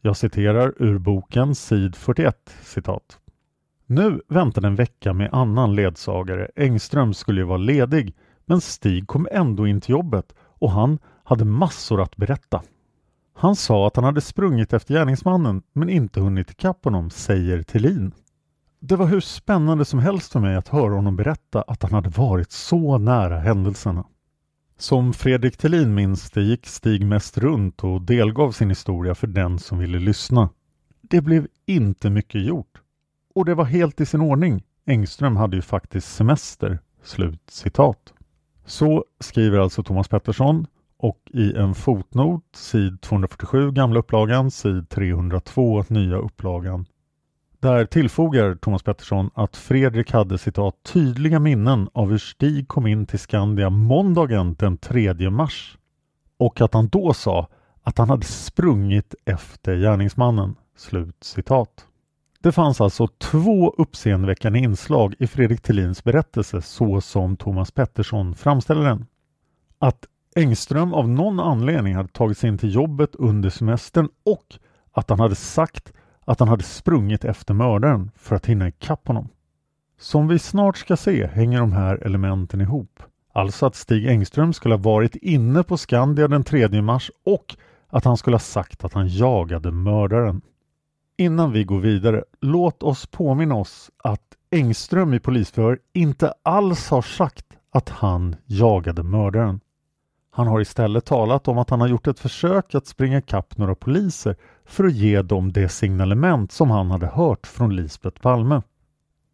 Jag 0.01 0.17
citerar 0.17 0.73
ur 0.77 0.97
boken 0.97 1.55
sid 1.55 1.95
41 1.95 2.35
citat. 2.61 3.19
Nu 3.91 4.21
väntade 4.27 4.67
en 4.67 4.75
vecka 4.75 5.13
med 5.13 5.29
annan 5.33 5.75
ledsagare. 5.75 6.47
Engström 6.55 7.13
skulle 7.13 7.41
ju 7.41 7.45
vara 7.45 7.57
ledig 7.57 8.15
men 8.45 8.61
Stig 8.61 9.07
kom 9.07 9.27
ändå 9.31 9.67
in 9.67 9.81
till 9.81 9.91
jobbet 9.91 10.35
och 10.39 10.71
han 10.71 10.99
hade 11.23 11.45
massor 11.45 12.01
att 12.01 12.15
berätta. 12.15 12.63
Han 13.33 13.55
sa 13.55 13.87
att 13.87 13.95
han 13.95 14.05
hade 14.05 14.21
sprungit 14.21 14.73
efter 14.73 14.93
gärningsmannen 14.93 15.61
men 15.73 15.89
inte 15.89 16.19
hunnit 16.19 16.51
ikapp 16.51 16.83
honom, 16.83 17.09
säger 17.09 17.63
Tillin. 17.63 18.11
Det 18.79 18.95
var 18.95 19.05
hur 19.05 19.19
spännande 19.19 19.85
som 19.85 19.99
helst 19.99 20.31
för 20.31 20.39
mig 20.39 20.55
att 20.55 20.67
höra 20.67 20.93
honom 20.93 21.15
berätta 21.15 21.61
att 21.61 21.83
han 21.83 21.93
hade 21.93 22.09
varit 22.09 22.51
så 22.51 22.97
nära 22.97 23.39
händelserna. 23.39 24.05
Som 24.77 25.13
Fredrik 25.13 25.57
Tillin 25.57 25.95
minns 25.95 26.31
det 26.31 26.41
gick 26.41 26.67
Stig 26.67 27.05
mest 27.05 27.37
runt 27.37 27.83
och 27.83 28.01
delgav 28.01 28.51
sin 28.51 28.69
historia 28.69 29.15
för 29.15 29.27
den 29.27 29.59
som 29.59 29.77
ville 29.77 29.99
lyssna. 29.99 30.49
Det 31.01 31.21
blev 31.21 31.47
inte 31.65 32.09
mycket 32.09 32.41
gjort. 32.45 32.81
Och 33.35 33.45
det 33.45 33.55
var 33.55 33.65
helt 33.65 34.01
i 34.01 34.05
sin 34.05 34.21
ordning. 34.21 34.63
Engström 34.85 35.35
hade 35.35 35.55
ju 35.55 35.61
faktiskt 35.61 36.15
semester. 36.15 36.79
Slut 37.03 37.41
citat. 37.49 38.13
Så 38.65 39.05
skriver 39.19 39.59
alltså 39.59 39.83
Thomas 39.83 40.07
Pettersson 40.07 40.67
och 40.97 41.19
i 41.33 41.53
en 41.53 41.75
fotnot, 41.75 42.43
sid 42.53 43.01
247 43.01 43.71
gamla 43.71 43.99
upplagan, 43.99 44.51
sid 44.51 44.89
302 44.89 45.83
nya 45.87 46.17
upplagan. 46.17 46.85
Där 47.59 47.85
tillfogar 47.85 48.55
Thomas 48.55 48.83
Pettersson 48.83 49.29
att 49.33 49.57
Fredrik 49.57 50.11
hade 50.11 50.37
citat 50.37 50.75
tydliga 50.83 51.39
minnen 51.39 51.89
av 51.93 52.09
hur 52.09 52.17
Stig 52.17 52.67
kom 52.67 52.87
in 52.87 53.05
till 53.05 53.19
Skandia 53.19 53.69
måndagen 53.69 54.55
den 54.59 54.77
3 54.77 55.29
mars 55.29 55.77
och 56.37 56.61
att 56.61 56.73
han 56.73 56.87
då 56.87 57.13
sa 57.13 57.47
att 57.83 57.97
han 57.97 58.09
hade 58.09 58.25
sprungit 58.25 59.15
efter 59.25 59.75
gärningsmannen. 59.75 60.55
Slut 60.77 61.23
citat. 61.23 61.85
Det 62.43 62.51
fanns 62.51 62.81
alltså 62.81 63.07
två 63.07 63.73
uppseendeväckande 63.77 64.59
inslag 64.59 65.15
i 65.19 65.27
Fredrik 65.27 65.61
Tillins 65.61 66.03
berättelse 66.03 66.61
så 66.61 67.01
som 67.01 67.37
Thomas 67.37 67.71
Pettersson 67.71 68.35
framställer 68.35 68.83
den. 68.83 69.05
Att 69.79 70.05
Engström 70.35 70.93
av 70.93 71.09
någon 71.09 71.39
anledning 71.39 71.95
hade 71.95 72.09
tagit 72.09 72.37
sig 72.37 72.49
in 72.49 72.57
till 72.57 72.75
jobbet 72.75 73.15
under 73.15 73.49
semestern 73.49 74.09
och 74.25 74.45
att 74.91 75.09
han 75.09 75.19
hade 75.19 75.35
sagt 75.35 75.93
att 76.25 76.39
han 76.39 76.49
hade 76.49 76.63
sprungit 76.63 77.25
efter 77.25 77.53
mördaren 77.53 78.11
för 78.15 78.35
att 78.35 78.45
hinna 78.45 78.67
ikapp 78.67 79.07
honom. 79.07 79.29
Som 79.99 80.27
vi 80.27 80.39
snart 80.39 80.77
ska 80.77 80.97
se 80.97 81.27
hänger 81.27 81.59
de 81.59 81.71
här 81.71 81.95
elementen 81.95 82.61
ihop. 82.61 83.03
Alltså 83.33 83.65
att 83.65 83.75
Stig 83.75 84.07
Engström 84.07 84.53
skulle 84.53 84.75
ha 84.75 84.81
varit 84.81 85.15
inne 85.15 85.63
på 85.63 85.77
Skandia 85.77 86.27
den 86.27 86.43
3 86.43 86.81
mars 86.81 87.11
och 87.25 87.55
att 87.87 88.05
han 88.05 88.17
skulle 88.17 88.35
ha 88.35 88.39
sagt 88.39 88.83
att 88.85 88.93
han 88.93 89.07
jagade 89.07 89.71
mördaren. 89.71 90.41
Innan 91.19 91.51
vi 91.51 91.63
går 91.63 91.79
vidare, 91.79 92.23
låt 92.41 92.83
oss 92.83 93.05
påminna 93.05 93.55
oss 93.55 93.91
att 93.97 94.21
Engström 94.51 95.13
i 95.13 95.19
polisförhör 95.19 95.79
inte 95.93 96.33
alls 96.43 96.89
har 96.89 97.01
sagt 97.01 97.45
att 97.71 97.89
han 97.89 98.35
jagade 98.45 99.03
mördaren. 99.03 99.59
Han 100.31 100.47
har 100.47 100.61
istället 100.61 101.05
talat 101.05 101.47
om 101.47 101.57
att 101.57 101.69
han 101.69 101.81
har 101.81 101.87
gjort 101.87 102.07
ett 102.07 102.19
försök 102.19 102.75
att 102.75 102.87
springa 102.87 103.17
ikapp 103.17 103.57
några 103.57 103.75
poliser 103.75 104.35
för 104.65 104.83
att 104.83 104.93
ge 104.93 105.21
dem 105.21 105.51
det 105.51 105.69
signalement 105.69 106.51
som 106.51 106.69
han 106.69 106.91
hade 106.91 107.07
hört 107.07 107.47
från 107.47 107.75
Lisbeth 107.75 108.21
Palme. 108.21 108.61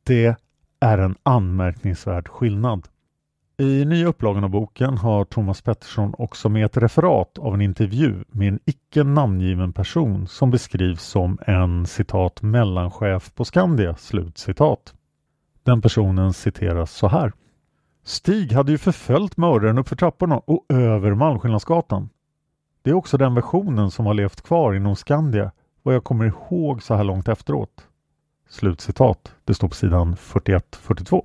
Det 0.03 0.35
är 0.79 0.97
en 0.97 1.15
anmärkningsvärd 1.23 2.27
skillnad. 2.27 2.87
I 3.57 3.85
nya 3.85 4.07
upplagan 4.07 4.43
av 4.43 4.49
boken 4.49 4.97
har 4.97 5.25
Thomas 5.25 5.61
Pettersson 5.61 6.13
också 6.17 6.49
med 6.49 6.65
ett 6.65 6.77
referat 6.77 7.37
av 7.37 7.53
en 7.53 7.61
intervju 7.61 8.23
med 8.27 8.47
en 8.47 8.59
icke 8.65 9.03
namngiven 9.03 9.73
person 9.73 10.27
som 10.27 10.51
beskrivs 10.51 11.03
som 11.03 11.37
en 11.47 11.85
citat 11.85 12.41
mellanchef 12.41 13.33
på 13.35 13.45
Skandia. 13.45 13.95
Slut 13.95 14.37
citat. 14.37 14.93
Den 15.63 15.81
personen 15.81 16.33
citeras 16.33 16.91
så 16.91 17.07
här. 17.07 17.33
Stig 18.03 18.51
hade 18.51 18.71
ju 18.71 18.77
förföljt 18.77 19.37
mördaren 19.37 19.77
uppför 19.77 19.95
trapporna 19.95 20.37
och 20.37 20.65
över 20.69 21.13
Malmskillnadsgatan. 21.13 22.09
Det 22.81 22.89
är 22.89 22.93
också 22.93 23.17
den 23.17 23.35
versionen 23.35 23.91
som 23.91 24.05
har 24.05 24.13
levt 24.13 24.41
kvar 24.41 24.73
inom 24.73 24.95
Skandia 24.95 25.51
vad 25.83 25.95
jag 25.95 26.03
kommer 26.03 26.25
ihåg 26.25 26.83
så 26.83 26.95
här 26.95 27.03
långt 27.03 27.27
efteråt. 27.27 27.87
Slutcitat. 28.49 29.35
Det 29.43 29.53
står 29.53 29.67
på 29.67 29.75
sidan 29.75 30.15
41-42. 30.15 31.23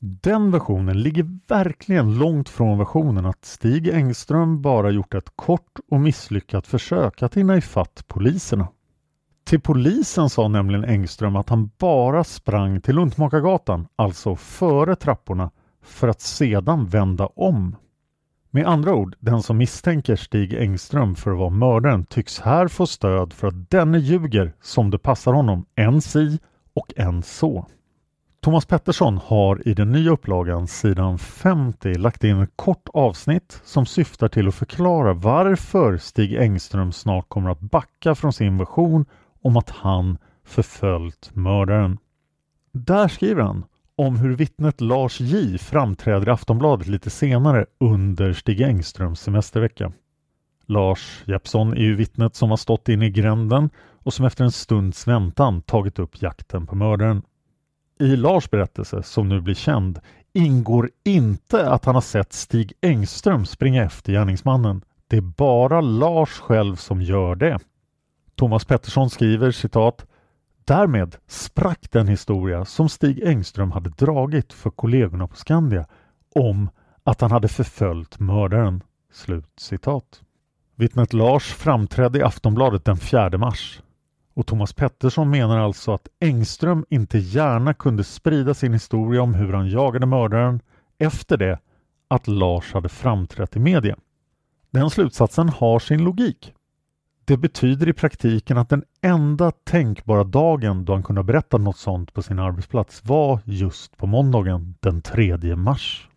Den 0.00 0.50
versionen 0.50 1.02
ligger 1.02 1.38
verkligen 1.48 2.18
långt 2.18 2.48
från 2.48 2.78
versionen 2.78 3.26
att 3.26 3.44
Stig 3.44 3.88
Engström 3.88 4.62
bara 4.62 4.90
gjort 4.90 5.14
ett 5.14 5.30
kort 5.36 5.78
och 5.90 6.00
misslyckat 6.00 6.66
försök 6.66 7.22
att 7.22 7.36
hinna 7.36 7.56
ifatt 7.56 8.04
poliserna. 8.08 8.68
Till 9.44 9.60
polisen 9.60 10.30
sa 10.30 10.48
nämligen 10.48 10.84
Engström 10.84 11.36
att 11.36 11.48
han 11.48 11.70
bara 11.78 12.24
sprang 12.24 12.80
till 12.80 12.94
Luntmakargatan, 12.94 13.86
alltså 13.96 14.36
före 14.36 14.96
trapporna, 14.96 15.50
för 15.82 16.08
att 16.08 16.20
sedan 16.20 16.86
vända 16.86 17.26
om. 17.26 17.76
Med 18.50 18.66
andra 18.66 18.94
ord, 18.94 19.16
den 19.20 19.42
som 19.42 19.56
misstänker 19.56 20.16
Stig 20.16 20.54
Engström 20.54 21.14
för 21.14 21.30
att 21.30 21.38
vara 21.38 21.50
mördaren 21.50 22.06
tycks 22.06 22.40
här 22.40 22.68
få 22.68 22.86
stöd 22.86 23.32
för 23.32 23.46
att 23.46 23.70
denne 23.70 23.98
ljuger 23.98 24.52
som 24.62 24.90
det 24.90 24.98
passar 24.98 25.32
honom, 25.32 25.66
en 25.74 26.00
si 26.00 26.38
och 26.74 26.92
en 26.96 27.22
så. 27.22 27.66
Thomas 28.48 28.66
Pettersson 28.66 29.18
har 29.18 29.68
i 29.68 29.74
den 29.74 29.92
nya 29.92 30.10
upplagan 30.10 30.66
sidan 30.66 31.18
50 31.18 31.94
lagt 31.94 32.24
in 32.24 32.42
ett 32.42 32.52
kort 32.56 32.88
avsnitt 32.92 33.60
som 33.64 33.86
syftar 33.86 34.28
till 34.28 34.48
att 34.48 34.54
förklara 34.54 35.12
varför 35.12 35.96
Stig 35.96 36.34
Engström 36.34 36.92
snart 36.92 37.28
kommer 37.28 37.50
att 37.50 37.60
backa 37.60 38.14
från 38.14 38.32
sin 38.32 38.58
version 38.58 39.04
om 39.42 39.56
att 39.56 39.70
han 39.70 40.18
förföljt 40.44 41.30
mördaren. 41.32 41.98
Där 42.72 43.08
skriver 43.08 43.42
han 43.42 43.64
om 43.96 44.16
hur 44.16 44.36
vittnet 44.36 44.80
Lars 44.80 45.20
J 45.20 45.58
framträder 45.58 46.28
i 46.28 46.30
Aftonbladet 46.30 46.86
lite 46.86 47.10
senare 47.10 47.66
under 47.80 48.32
Stig 48.32 48.60
Engströms 48.60 49.20
semestervecka. 49.20 49.92
Lars 50.66 51.22
Jeppsson 51.26 51.72
är 51.72 51.82
ju 51.82 51.94
vittnet 51.94 52.34
som 52.34 52.50
har 52.50 52.56
stått 52.56 52.88
inne 52.88 53.06
i 53.06 53.10
gränden 53.10 53.70
och 54.02 54.14
som 54.14 54.24
efter 54.24 54.44
en 54.44 54.52
stunds 54.52 55.08
väntan 55.08 55.62
tagit 55.62 55.98
upp 55.98 56.22
jakten 56.22 56.66
på 56.66 56.74
mördaren. 56.74 57.22
I 58.00 58.16
Lars 58.16 58.50
berättelse, 58.50 59.02
som 59.02 59.28
nu 59.28 59.40
blir 59.40 59.54
känd, 59.54 60.00
ingår 60.32 60.90
inte 61.04 61.70
att 61.70 61.84
han 61.84 61.94
har 61.94 62.02
sett 62.02 62.32
Stig 62.32 62.72
Engström 62.80 63.46
springa 63.46 63.84
efter 63.84 64.12
gärningsmannen. 64.12 64.82
Det 65.08 65.16
är 65.16 65.20
bara 65.20 65.80
Lars 65.80 66.30
själv 66.30 66.76
som 66.76 67.02
gör 67.02 67.34
det. 67.34 67.58
Thomas 68.36 68.64
Pettersson 68.64 69.10
skriver 69.10 69.50
citat 69.50 70.06
Därmed 70.64 71.16
sprack 71.26 71.88
den 71.90 72.08
historia 72.08 72.64
som 72.64 72.88
Stig 72.88 73.22
Engström 73.22 73.70
hade 73.70 73.90
dragit 73.90 74.52
för 74.52 74.70
kollegorna 74.70 75.28
på 75.28 75.36
Skandia 75.36 75.86
om 76.34 76.70
att 77.04 77.20
han 77.20 77.30
hade 77.30 77.48
förföljt 77.48 78.18
mördaren. 78.18 78.82
Slut 79.12 79.52
citat. 79.56 80.22
Vittnet 80.76 81.12
Lars 81.12 81.44
framträdde 81.44 82.18
i 82.18 82.22
Aftonbladet 82.22 82.84
den 82.84 82.96
4 82.96 83.38
mars 83.38 83.82
och 84.38 84.46
Thomas 84.46 84.72
Pettersson 84.72 85.30
menar 85.30 85.58
alltså 85.58 85.92
att 85.92 86.08
Engström 86.20 86.84
inte 86.88 87.18
gärna 87.18 87.74
kunde 87.74 88.04
sprida 88.04 88.54
sin 88.54 88.72
historia 88.72 89.22
om 89.22 89.34
hur 89.34 89.52
han 89.52 89.68
jagade 89.68 90.06
mördaren 90.06 90.60
efter 90.98 91.36
det 91.36 91.58
att 92.08 92.26
Lars 92.26 92.72
hade 92.74 92.88
framträtt 92.88 93.56
i 93.56 93.58
media. 93.58 93.96
Den 94.70 94.90
slutsatsen 94.90 95.48
har 95.48 95.78
sin 95.78 96.04
logik. 96.04 96.54
Det 97.24 97.36
betyder 97.36 97.88
i 97.88 97.92
praktiken 97.92 98.58
att 98.58 98.68
den 98.68 98.84
enda 99.02 99.50
tänkbara 99.50 100.24
dagen 100.24 100.84
då 100.84 100.92
han 100.92 101.02
kunde 101.02 101.18
ha 101.18 101.26
berättat 101.26 101.60
något 101.60 101.78
sånt 101.78 102.14
på 102.14 102.22
sin 102.22 102.38
arbetsplats 102.38 103.04
var 103.04 103.40
just 103.44 103.96
på 103.96 104.06
måndagen 104.06 104.74
den 104.80 105.02
3 105.02 105.56
mars. 105.56 106.08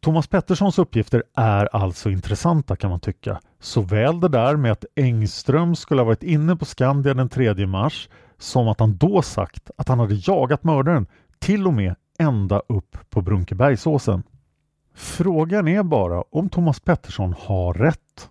Thomas 0.00 0.26
Petterssons 0.26 0.78
uppgifter 0.78 1.22
är 1.34 1.76
alltså 1.76 2.10
intressanta 2.10 2.76
kan 2.76 2.90
man 2.90 3.00
tycka. 3.00 3.40
Såväl 3.60 4.20
det 4.20 4.28
där 4.28 4.56
med 4.56 4.72
att 4.72 4.84
Engström 4.96 5.76
skulle 5.76 6.00
ha 6.00 6.06
varit 6.06 6.22
inne 6.22 6.56
på 6.56 6.64
Skandia 6.64 7.14
den 7.14 7.28
3 7.28 7.66
mars 7.66 8.08
som 8.38 8.68
att 8.68 8.80
han 8.80 8.96
då 8.96 9.22
sagt 9.22 9.70
att 9.76 9.88
han 9.88 9.98
hade 9.98 10.14
jagat 10.14 10.64
mördaren 10.64 11.06
till 11.38 11.66
och 11.66 11.74
med 11.74 11.94
ända 12.18 12.62
upp 12.68 12.96
på 13.10 13.20
Brunkebergsåsen. 13.20 14.22
Frågan 14.94 15.68
är 15.68 15.82
bara 15.82 16.22
om 16.30 16.48
Thomas 16.48 16.80
Pettersson 16.80 17.34
har 17.38 17.74
rätt. 17.74 18.30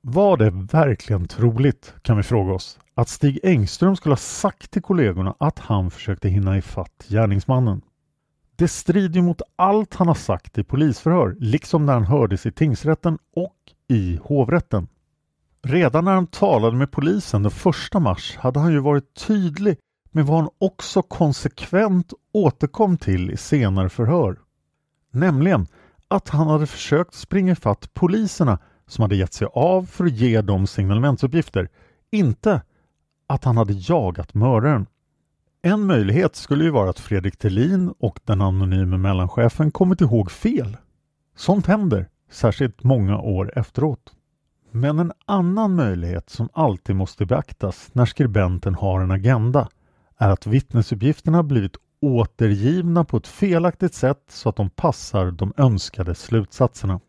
Var 0.00 0.36
det 0.36 0.50
verkligen 0.50 1.28
troligt, 1.28 1.94
kan 2.02 2.16
vi 2.16 2.22
fråga 2.22 2.52
oss, 2.52 2.78
att 2.94 3.08
Stig 3.08 3.40
Engström 3.42 3.96
skulle 3.96 4.12
ha 4.12 4.16
sagt 4.16 4.70
till 4.70 4.82
kollegorna 4.82 5.34
att 5.38 5.58
han 5.58 5.90
försökte 5.90 6.28
hinna 6.28 6.58
ifatt 6.58 7.06
gärningsmannen? 7.08 7.80
Det 8.56 8.68
strider 8.68 9.22
mot 9.22 9.42
allt 9.56 9.94
han 9.94 10.08
har 10.08 10.14
sagt 10.14 10.58
i 10.58 10.64
polisförhör, 10.64 11.36
liksom 11.38 11.86
när 11.86 11.92
han 11.92 12.04
hördes 12.04 12.46
i 12.46 12.52
tingsrätten 12.52 13.18
och 13.36 13.56
i 13.90 14.18
hovrätten. 14.22 14.88
Redan 15.62 16.04
när 16.04 16.14
han 16.14 16.26
talade 16.26 16.76
med 16.76 16.90
polisen 16.90 17.42
den 17.42 17.52
1 17.94 18.02
mars 18.02 18.36
hade 18.36 18.60
han 18.60 18.72
ju 18.72 18.78
varit 18.78 19.14
tydlig 19.26 19.78
med 20.10 20.26
vad 20.26 20.38
han 20.38 20.50
också 20.58 21.02
konsekvent 21.02 22.12
återkom 22.32 22.96
till 22.96 23.30
i 23.30 23.36
senare 23.36 23.88
förhör. 23.88 24.38
Nämligen 25.10 25.66
att 26.08 26.28
han 26.28 26.46
hade 26.46 26.66
försökt 26.66 27.14
springa 27.14 27.52
ifatt 27.52 27.94
poliserna 27.94 28.58
som 28.86 29.02
hade 29.02 29.16
gett 29.16 29.32
sig 29.32 29.48
av 29.52 29.86
för 29.86 30.04
att 30.04 30.12
ge 30.12 30.40
dem 30.40 30.66
signalementsuppgifter, 30.66 31.68
inte 32.10 32.62
att 33.26 33.44
han 33.44 33.56
hade 33.56 33.72
jagat 33.72 34.34
mördaren. 34.34 34.86
En 35.62 35.86
möjlighet 35.86 36.36
skulle 36.36 36.64
ju 36.64 36.70
vara 36.70 36.90
att 36.90 37.00
Fredrik 37.00 37.36
Thelin 37.36 37.94
och 37.98 38.20
den 38.24 38.42
anonyme 38.42 38.96
mellanchefen 38.96 39.70
kommit 39.70 40.00
ihåg 40.00 40.30
fel. 40.30 40.76
Sånt 41.36 41.66
händer, 41.66 42.08
särskilt 42.30 42.84
många 42.84 43.18
år 43.18 43.58
efteråt. 43.58 44.12
Men 44.70 44.98
en 44.98 45.12
annan 45.26 45.74
möjlighet 45.74 46.30
som 46.30 46.48
alltid 46.52 46.96
måste 46.96 47.26
beaktas 47.26 47.90
när 47.92 48.06
skribenten 48.06 48.74
har 48.74 49.00
en 49.00 49.10
agenda 49.10 49.68
är 50.18 50.28
att 50.28 50.46
vittnesuppgifterna 50.46 51.42
blivit 51.42 51.76
återgivna 52.00 53.04
på 53.04 53.16
ett 53.16 53.26
felaktigt 53.26 53.94
sätt 53.94 54.24
så 54.28 54.48
att 54.48 54.56
de 54.56 54.70
passar 54.70 55.30
de 55.30 55.52
önskade 55.56 56.14
slutsatserna. 56.14 57.00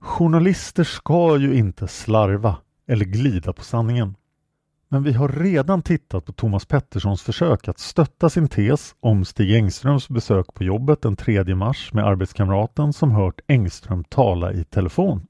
Journalister 0.00 0.84
ska 0.84 1.36
ju 1.36 1.54
inte 1.54 1.88
slarva 1.88 2.56
eller 2.86 3.04
glida 3.04 3.52
på 3.52 3.64
sanningen. 3.64 4.14
Men 4.90 5.02
vi 5.02 5.12
har 5.12 5.28
redan 5.28 5.82
tittat 5.82 6.24
på 6.24 6.32
Thomas 6.32 6.66
Petterssons 6.66 7.22
försök 7.22 7.68
att 7.68 7.78
stötta 7.78 8.30
sin 8.30 8.48
tes 8.48 8.94
om 9.00 9.24
Stig 9.24 9.54
Engströms 9.54 10.08
besök 10.08 10.54
på 10.54 10.64
jobbet 10.64 11.02
den 11.02 11.16
3 11.16 11.54
mars 11.54 11.92
med 11.92 12.04
arbetskamraten 12.04 12.92
som 12.92 13.10
hört 13.10 13.40
Engström 13.46 14.04
tala 14.04 14.52
i 14.52 14.64
telefon. 14.64 15.26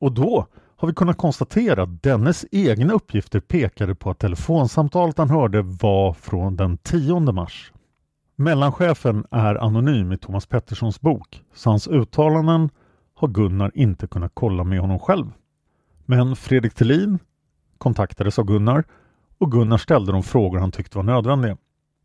Och 0.00 0.12
då 0.12 0.46
har 0.76 0.88
vi 0.88 0.94
kunnat 0.94 1.16
konstatera 1.16 1.82
att 1.82 2.02
dennes 2.02 2.46
egna 2.50 2.92
uppgifter 2.92 3.40
pekade 3.40 3.94
på 3.94 4.10
att 4.10 4.18
telefonsamtalet 4.18 5.18
han 5.18 5.30
hörde 5.30 5.62
var 5.62 6.12
från 6.12 6.56
den 6.56 6.78
10 6.78 7.20
mars. 7.20 7.72
Mellanchefen 8.36 9.24
är 9.30 9.54
anonym 9.54 10.12
i 10.12 10.18
Thomas 10.18 10.46
Petterssons 10.46 11.00
bok, 11.00 11.42
så 11.54 11.70
hans 11.70 11.88
uttalanden 11.88 12.70
har 13.14 13.28
Gunnar 13.28 13.70
inte 13.74 14.06
kunnat 14.06 14.30
kolla 14.34 14.64
med 14.64 14.80
honom 14.80 14.98
själv. 14.98 15.32
Men 16.06 16.36
Fredrik 16.36 16.74
Thelin 16.74 17.18
kontaktades 17.80 18.38
av 18.38 18.44
Gunnar 18.44 18.84
och 19.38 19.52
Gunnar 19.52 19.78
ställde 19.78 20.12
de 20.12 20.22
frågor 20.22 20.58
han 20.58 20.72
tyckte 20.72 20.98
var 20.98 21.02
nödvändiga. 21.02 21.56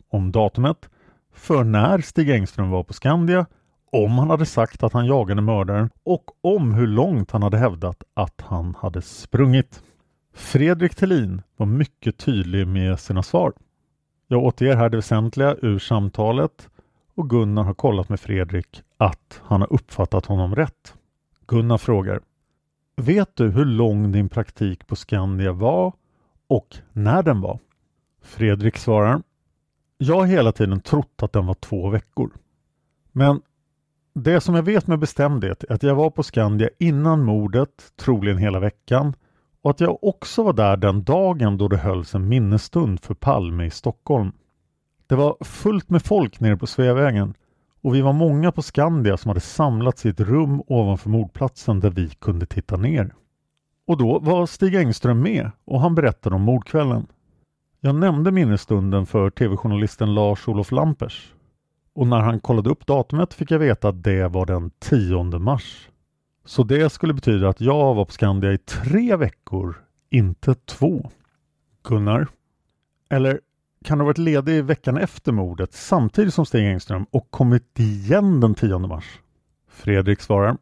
Om 0.10 0.32
datumet, 0.32 0.90
för 1.34 1.64
när 1.64 2.00
Stig 2.00 2.30
Engström 2.30 2.70
var 2.70 2.84
på 2.84 2.94
Skandia, 2.94 3.46
om 3.92 4.12
han 4.12 4.30
hade 4.30 4.46
sagt 4.46 4.84
att 4.84 4.94
han 4.94 5.06
jagade 5.06 5.42
mördaren 5.42 5.90
och 6.04 6.26
om 6.42 6.74
hur 6.74 6.88
långt 6.88 7.32
han 7.32 7.44
hade 7.44 7.58
hävdat 7.58 8.04
att 8.14 8.42
han 8.42 8.76
hade 8.80 9.02
sprungit. 9.02 9.84
Fredrik 10.34 10.96
Thelin 10.96 11.42
var 11.58 11.66
mycket 11.66 12.18
tydlig 12.18 12.68
med 12.68 13.00
sina 13.00 13.24
svar. 13.24 13.54
Jag 14.28 14.44
återger 14.44 14.76
här 14.76 14.90
det 14.90 14.98
väsentliga 14.98 15.56
ur 15.62 15.80
samtalet 15.80 16.70
och 17.16 17.30
Gunnar 17.30 17.64
har 17.64 17.74
kollat 17.74 18.10
med 18.10 18.20
Fredrik 18.20 18.82
att 18.98 19.42
han 19.44 19.62
har 19.62 19.74
uppfattat 19.74 20.26
honom 20.26 20.56
rätt. 20.56 20.94
Gunnar 21.48 21.78
frågar 21.78 22.20
Vet 22.98 23.36
du 23.36 23.50
hur 23.50 23.66
lång 23.66 24.12
din 24.12 24.30
praktik 24.30 24.88
på 24.88 24.96
Skandia 24.96 25.52
var 25.52 25.94
och 26.48 26.78
när 26.94 27.24
den 27.24 27.42
var? 27.42 27.60
Fredrik 28.22 28.78
svarar 28.78 29.22
Jag 29.98 30.16
har 30.16 30.26
hela 30.26 30.52
tiden 30.52 30.80
trott 30.80 31.24
att 31.24 31.34
den 31.34 31.46
var 31.46 31.54
två 31.54 31.90
veckor. 31.90 32.32
Men 33.12 33.42
det 34.14 34.42
som 34.42 34.56
jag 34.56 34.64
vet 34.64 34.88
med 34.88 35.00
bestämdhet 35.00 35.64
är 35.64 35.74
att 35.74 35.84
jag 35.84 35.96
var 35.96 36.10
på 36.10 36.24
Skandia 36.24 36.70
innan 36.80 37.24
mordet, 37.24 37.94
troligen 37.96 38.38
hela 38.38 38.60
veckan, 38.60 39.14
och 39.62 39.72
att 39.72 39.80
jag 39.80 40.04
också 40.04 40.44
var 40.44 40.54
där 40.54 40.78
den 40.78 41.04
dagen 41.04 41.58
då 41.58 41.68
det 41.68 41.78
hölls 41.78 42.16
en 42.16 42.28
minnesstund 42.28 43.00
för 43.00 43.14
Palme 43.14 43.66
i 43.66 43.70
Stockholm. 43.70 44.32
Det 45.08 45.16
var 45.16 45.38
fullt 45.42 45.90
med 45.90 46.02
folk 46.02 46.40
nere 46.40 46.58
på 46.58 46.68
Sveavägen 46.68 47.34
och 47.86 47.96
vi 47.96 48.02
var 48.02 48.14
många 48.14 48.52
på 48.52 48.62
Skandia 48.62 49.18
som 49.18 49.30
hade 49.30 49.40
samlats 49.40 50.06
i 50.06 50.10
ett 50.10 50.20
rum 50.20 50.62
ovanför 50.68 51.10
mordplatsen 51.10 51.80
där 51.80 51.90
vi 51.90 52.10
kunde 52.10 52.46
titta 52.46 52.78
ner. 52.78 53.14
Och 53.88 53.98
då 53.98 54.20
var 54.20 54.46
Stig 54.46 54.76
Engström 54.76 55.22
med 55.22 55.52
och 55.66 55.82
han 55.82 55.96
berättade 55.96 56.36
om 56.36 56.42
mordkvällen. 56.42 57.08
Jag 57.80 57.96
nämnde 57.96 58.32
minnesstunden 58.32 59.06
för 59.06 59.30
tv-journalisten 59.30 60.14
Lars-Olof 60.14 60.72
Lampers 60.72 61.34
och 61.94 62.08
när 62.08 62.20
han 62.20 62.40
kollade 62.40 62.70
upp 62.70 62.88
datumet 62.88 63.34
fick 63.34 63.52
jag 63.52 63.60
veta 63.60 63.90
att 63.90 64.04
det 64.04 64.28
var 64.28 64.46
den 64.46 64.72
10 64.80 65.24
mars. 65.24 65.90
Så 66.46 66.64
det 66.64 66.90
skulle 66.90 67.14
betyda 67.14 67.50
att 67.50 67.62
jag 67.62 67.96
var 67.96 68.06
på 68.06 68.12
Skandia 68.12 68.54
i 68.54 68.58
tre 68.58 69.16
veckor, 69.16 69.76
inte 70.10 70.56
två. 70.56 71.12
Gunnar? 71.84 72.28
Eller 73.10 73.40
kan 73.86 73.98
du 73.98 74.04
ha 74.04 74.06
varit 74.06 74.18
ledig 74.18 74.64
veckan 74.64 74.98
efter 74.98 75.32
mordet 75.32 75.74
samtidigt 75.74 76.34
som 76.34 76.46
Stig 76.46 76.68
Engström 76.68 77.06
och 77.12 77.32
kommit 77.32 77.80
igen 77.80 78.40
den 78.40 78.56
10 78.56 78.80
mars? 78.80 79.20
Fredrik 79.70 80.22
svarar. 80.22 80.58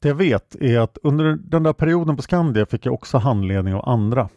Det 0.00 0.08
jag 0.08 0.14
vet 0.14 0.54
är 0.54 0.78
att 0.78 0.98
under 1.02 1.38
den 1.42 1.62
där 1.62 1.72
perioden 1.72 2.16
på 2.16 2.22
Skandia 2.22 2.66
fick 2.66 2.86
jag 2.86 2.94
också 2.94 3.18
handledning 3.18 3.74
av 3.74 3.88
andra. 3.88 4.28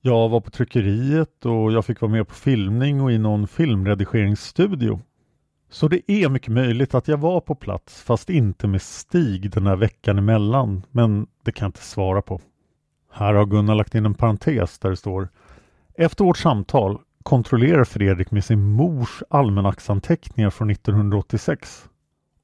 Jag 0.00 0.28
var 0.28 0.40
på 0.40 0.50
tryckeriet 0.50 1.46
och 1.46 1.72
jag 1.72 1.84
fick 1.84 2.00
vara 2.00 2.12
med 2.12 2.28
på 2.28 2.34
filmning 2.34 3.00
och 3.00 3.12
i 3.12 3.18
någon 3.18 3.48
filmredigeringsstudio. 3.48 5.00
Så 5.70 5.88
det 5.88 6.12
är 6.12 6.28
mycket 6.28 6.52
möjligt 6.52 6.94
att 6.94 7.08
jag 7.08 7.18
var 7.18 7.40
på 7.40 7.54
plats 7.54 8.02
fast 8.02 8.30
inte 8.30 8.66
med 8.66 8.82
Stig 8.82 9.50
den 9.50 9.66
här 9.66 9.76
veckan 9.76 10.18
emellan, 10.18 10.82
men 10.90 11.26
det 11.44 11.52
kan 11.52 11.66
jag 11.66 11.68
inte 11.68 11.82
svara 11.82 12.22
på. 12.22 12.40
Här 13.12 13.34
har 13.34 13.46
Gunnar 13.46 13.74
lagt 13.74 13.94
in 13.94 14.06
en 14.06 14.14
parentes 14.14 14.78
där 14.78 14.90
det 14.90 14.96
står 14.96 15.28
Efter 15.94 16.24
vårt 16.24 16.38
samtal 16.38 16.98
kontrollerar 17.22 17.84
Fredrik 17.84 18.30
med 18.30 18.44
sin 18.44 18.72
mors 18.72 19.22
almanacksanteckningar 19.30 20.50
från 20.50 20.70
1986. 20.70 21.88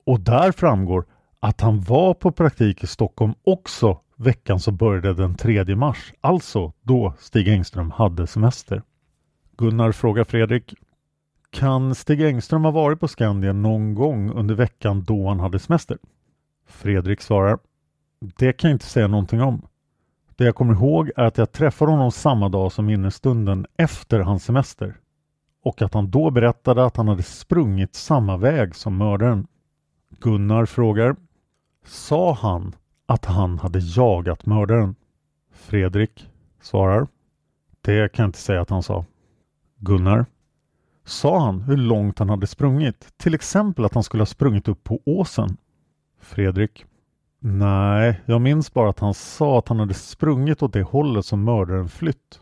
Och 0.05 0.21
där 0.21 0.53
framgår 0.53 1.05
att 1.41 1.61
han 1.61 1.81
var 1.81 2.15
på 2.15 2.33
praktik 2.33 2.85
i 2.85 2.87
Stockholm 2.87 3.35
också 3.45 4.01
veckan 4.17 4.61
som 4.61 4.77
började 4.77 5.15
den 5.15 5.35
3 5.35 5.77
mars, 5.77 6.12
alltså 6.21 6.73
då 6.83 7.15
Stig 7.19 7.49
Engström 7.49 7.91
hade 7.91 8.27
semester. 8.27 8.83
Gunnar 9.57 9.93
frågar 9.93 10.25
Fredrik 10.25 10.75
kan 11.51 11.95
Stig 11.95 12.23
Engström 12.23 12.65
ha 12.65 12.71
varit 12.71 13.01
på 13.01 13.09
Skandia 13.09 13.53
någon 13.53 13.95
gång 13.95 14.31
under 14.31 14.55
veckan 14.55 15.05
då 15.05 15.29
han 15.29 15.41
hade 15.41 15.59
semester? 15.59 15.99
Fredrik 16.67 17.21
svarar 17.21 17.59
Det 18.21 18.53
kan 18.53 18.71
jag 18.71 18.75
inte 18.75 18.87
säga 18.87 19.09
någonting 19.09 19.43
om. 19.43 19.67
Det 20.37 20.44
jag 20.44 20.55
kommer 20.55 20.75
ihåg 20.75 21.11
är 21.16 21.25
att 21.25 21.38
jag 21.38 21.53
träffade 21.53 21.90
honom 21.90 22.12
samma 22.12 22.49
dag 22.49 22.72
som 22.72 22.87
minnesstunden 22.87 23.66
efter 23.77 24.20
hans 24.20 24.44
semester 24.44 24.96
och 25.62 25.83
att 25.83 25.94
han 25.94 26.11
då 26.11 26.31
berättade 26.31 26.85
att 26.85 26.96
han 26.96 27.09
hade 27.09 27.22
sprungit 27.22 27.94
samma 27.94 28.37
väg 28.37 28.75
som 28.75 28.96
mördaren. 28.96 29.46
Gunnar 30.20 30.66
frågar 30.66 31.16
Sa 31.85 32.33
han 32.33 32.75
att 33.07 33.25
han 33.25 33.59
hade 33.59 33.79
jagat 33.79 34.46
mördaren? 34.46 34.94
Fredrik 35.53 36.29
svarar 36.61 37.07
Det 37.81 38.12
kan 38.12 38.22
jag 38.22 38.29
inte 38.29 38.38
säga 38.38 38.61
att 38.61 38.70
han 38.70 38.83
sa. 38.83 39.05
Gunnar 39.77 40.27
Sa 41.05 41.40
han 41.40 41.61
hur 41.61 41.77
långt 41.77 42.18
han 42.18 42.29
hade 42.29 42.46
sprungit? 42.46 43.12
Till 43.16 43.35
exempel 43.35 43.85
att 43.85 43.94
han 43.94 44.03
skulle 44.03 44.20
ha 44.20 44.27
sprungit 44.27 44.68
upp 44.68 44.85
på 44.85 45.01
åsen? 45.05 45.57
Fredrik. 46.20 46.85
Nej, 47.40 48.20
jag 48.27 48.40
minns 48.40 48.75
bara 48.75 48.90
att 48.90 49.01
han 49.01 49.14
sa 49.14 49.59
att 49.59 49.68
han 49.68 49.81
hade 49.81 49.94
sprungit 49.94 50.62
åt 50.62 50.72
det 50.72 50.83
hållet 50.83 51.27
som 51.27 51.44
mördaren 51.44 51.88
flytt. 51.88 52.40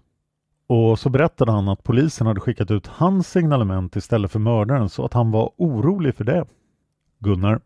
Och 0.67 0.99
så 0.99 1.11
berättade 1.11 1.53
han 1.53 1.69
att 1.69 1.83
polisen 1.83 2.27
hade 2.27 2.41
skickat 2.41 2.71
ut 2.71 2.87
hans 2.87 3.29
signalement 3.31 3.97
istället 3.97 4.33
för 4.33 4.39
mördaren 4.39 4.89
så 4.89 5.05
att 5.05 5.13
han 5.13 5.31
var 5.31 5.51
orolig 5.57 6.15
för 6.15 6.25
det. 6.25 6.45
Gunnar. 7.19 7.61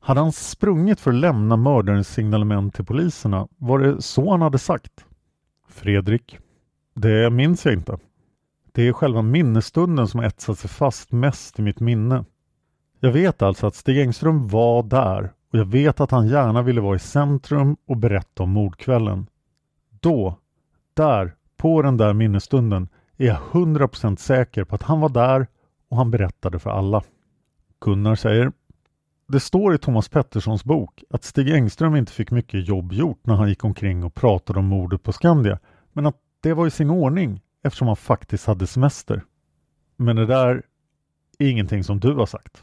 Hade 0.00 0.20
han 0.20 0.32
sprungit 0.32 1.00
för 1.00 1.10
att 1.10 1.16
lämna 1.16 1.56
mördarens 1.56 2.08
signalement 2.08 2.74
till 2.74 2.84
poliserna? 2.84 3.48
Var 3.56 3.78
det 3.78 4.02
så 4.02 4.30
han 4.30 4.42
hade 4.42 4.58
sagt? 4.58 5.04
Fredrik. 5.68 6.38
Det 6.94 7.30
minns 7.30 7.64
jag 7.64 7.74
inte. 7.74 7.98
Det 8.72 8.88
är 8.88 8.92
själva 8.92 9.22
minnesstunden 9.22 10.08
som 10.08 10.20
etsat 10.20 10.58
sig 10.58 10.70
fast 10.70 11.12
mest 11.12 11.58
i 11.58 11.62
mitt 11.62 11.80
minne. 11.80 12.24
Jag 13.00 13.12
vet 13.12 13.42
alltså 13.42 13.66
att 13.66 13.74
Stig 13.74 14.00
Engström 14.00 14.48
var 14.48 14.82
där 14.82 15.32
och 15.52 15.58
jag 15.58 15.64
vet 15.64 16.00
att 16.00 16.10
han 16.10 16.28
gärna 16.28 16.62
ville 16.62 16.80
vara 16.80 16.96
i 16.96 16.98
centrum 16.98 17.76
och 17.86 17.96
berätta 17.96 18.42
om 18.42 18.50
mordkvällen. 18.50 19.26
Då, 20.00 20.38
där, 20.94 21.34
på 21.56 21.82
den 21.82 21.96
där 21.96 22.12
minnesstunden 22.12 22.88
är 23.16 23.26
jag 23.26 23.36
100% 23.36 24.16
säker 24.16 24.64
på 24.64 24.74
att 24.74 24.82
han 24.82 25.00
var 25.00 25.08
där 25.08 25.46
och 25.88 25.96
han 25.96 26.10
berättade 26.10 26.58
för 26.58 26.70
alla. 26.70 27.02
Gunnar 27.80 28.14
säger 28.14 28.52
Det 29.28 29.40
står 29.40 29.74
i 29.74 29.78
Thomas 29.78 30.08
Petterssons 30.08 30.64
bok 30.64 31.04
att 31.10 31.24
Stig 31.24 31.50
Engström 31.50 31.96
inte 31.96 32.12
fick 32.12 32.30
mycket 32.30 32.68
jobb 32.68 32.92
gjort 32.92 33.26
när 33.26 33.34
han 33.34 33.48
gick 33.48 33.64
omkring 33.64 34.04
och 34.04 34.14
pratade 34.14 34.58
om 34.58 34.66
mordet 34.66 35.02
på 35.02 35.12
Skandia, 35.12 35.58
men 35.92 36.06
att 36.06 36.16
det 36.40 36.54
var 36.54 36.66
i 36.66 36.70
sin 36.70 36.90
ordning 36.90 37.40
eftersom 37.62 37.86
han 37.86 37.96
faktiskt 37.96 38.46
hade 38.46 38.66
semester. 38.66 39.22
Men 39.96 40.16
det 40.16 40.26
där 40.26 40.62
är 41.38 41.50
ingenting 41.50 41.84
som 41.84 42.00
du 42.00 42.14
har 42.14 42.26
sagt. 42.26 42.62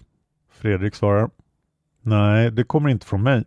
Fredrik 0.50 0.96
svarar 0.96 1.30
Nej, 2.10 2.52
det 2.52 2.64
kommer 2.64 2.90
inte 2.90 3.06
från 3.06 3.24
mig. 3.24 3.44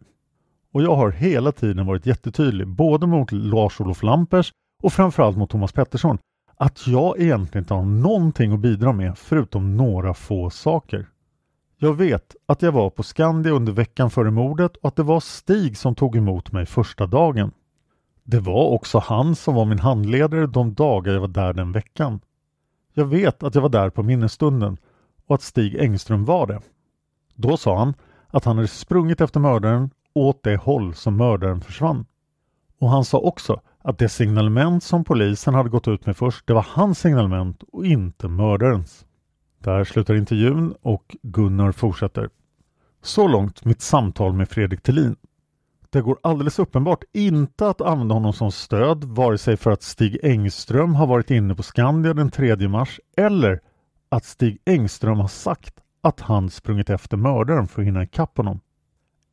Och 0.72 0.82
jag 0.82 0.96
har 0.96 1.10
hela 1.10 1.52
tiden 1.52 1.86
varit 1.86 2.06
jättetydlig, 2.06 2.66
både 2.68 3.06
mot 3.06 3.32
Lars-Olof 3.32 4.02
Lampers 4.02 4.52
och 4.82 4.92
framförallt 4.92 5.36
mot 5.36 5.50
Thomas 5.50 5.72
Pettersson, 5.72 6.18
att 6.56 6.86
jag 6.86 7.20
egentligen 7.20 7.64
inte 7.64 7.74
har 7.74 7.84
någonting 7.84 8.52
att 8.52 8.60
bidra 8.60 8.92
med 8.92 9.18
förutom 9.18 9.76
några 9.76 10.14
få 10.14 10.50
saker. 10.50 11.06
Jag 11.78 11.94
vet 11.94 12.36
att 12.46 12.62
jag 12.62 12.72
var 12.72 12.90
på 12.90 13.02
Skandia 13.02 13.52
under 13.52 13.72
veckan 13.72 14.10
före 14.10 14.30
mordet 14.30 14.76
och 14.76 14.88
att 14.88 14.96
det 14.96 15.02
var 15.02 15.20
Stig 15.20 15.76
som 15.76 15.94
tog 15.94 16.16
emot 16.16 16.52
mig 16.52 16.66
första 16.66 17.06
dagen. 17.06 17.52
Det 18.24 18.40
var 18.40 18.68
också 18.68 18.98
han 18.98 19.36
som 19.36 19.54
var 19.54 19.64
min 19.64 19.78
handledare 19.78 20.46
de 20.46 20.74
dagar 20.74 21.12
jag 21.12 21.20
var 21.20 21.28
där 21.28 21.52
den 21.52 21.72
veckan. 21.72 22.20
Jag 22.94 23.04
vet 23.04 23.42
att 23.42 23.54
jag 23.54 23.62
var 23.62 23.68
där 23.68 23.90
på 23.90 24.02
minnesstunden 24.02 24.76
och 25.26 25.34
att 25.34 25.42
Stig 25.42 25.76
Engström 25.76 26.24
var 26.24 26.46
det. 26.46 26.60
Då 27.34 27.56
sa 27.56 27.78
han 27.78 27.94
att 28.32 28.44
han 28.44 28.56
hade 28.56 28.68
sprungit 28.68 29.20
efter 29.20 29.40
mördaren 29.40 29.90
åt 30.14 30.42
det 30.42 30.56
håll 30.56 30.94
som 30.94 31.16
mördaren 31.16 31.60
försvann. 31.60 32.06
Och 32.78 32.90
han 32.90 33.04
sa 33.04 33.18
också 33.18 33.60
att 33.78 33.98
det 33.98 34.08
signalement 34.08 34.84
som 34.84 35.04
polisen 35.04 35.54
hade 35.54 35.68
gått 35.68 35.88
ut 35.88 36.06
med 36.06 36.16
först, 36.16 36.46
det 36.46 36.54
var 36.54 36.66
hans 36.68 36.98
signalement 36.98 37.62
och 37.72 37.86
inte 37.86 38.28
mördarens. 38.28 39.04
Där 39.58 39.84
slutar 39.84 40.14
intervjun 40.14 40.74
och 40.82 41.16
Gunnar 41.22 41.72
fortsätter. 41.72 42.28
Så 43.02 43.28
långt 43.28 43.64
mitt 43.64 43.80
samtal 43.80 44.32
med 44.32 44.48
Fredrik 44.48 44.82
Tillin. 44.82 45.16
Det 45.90 46.00
går 46.00 46.18
alldeles 46.22 46.58
uppenbart 46.58 47.04
inte 47.12 47.68
att 47.68 47.80
använda 47.80 48.14
honom 48.14 48.32
som 48.32 48.52
stöd 48.52 49.04
vare 49.04 49.38
sig 49.38 49.56
för 49.56 49.70
att 49.70 49.82
Stig 49.82 50.18
Engström 50.22 50.94
har 50.94 51.06
varit 51.06 51.30
inne 51.30 51.54
på 51.54 51.62
Skandia 51.62 52.14
den 52.14 52.30
3 52.30 52.68
mars 52.68 53.00
eller 53.16 53.60
att 54.08 54.24
Stig 54.24 54.58
Engström 54.64 55.20
har 55.20 55.28
sagt 55.28 55.74
att 56.02 56.20
han 56.20 56.50
sprungit 56.50 56.90
efter 56.90 57.16
mördaren 57.16 57.68
för 57.68 57.82
att 57.82 57.86
hinna 57.86 58.02
ikapp 58.02 58.36
honom. 58.36 58.60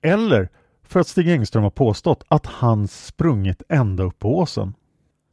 Eller 0.01 0.49
för 0.84 0.99
att 0.99 1.08
Stig 1.08 1.29
Engström 1.29 1.63
har 1.63 1.69
påstått 1.69 2.23
att 2.27 2.45
han 2.45 2.88
sprungit 2.88 3.63
ända 3.69 4.03
upp 4.03 4.19
på 4.19 4.38
åsen. 4.38 4.73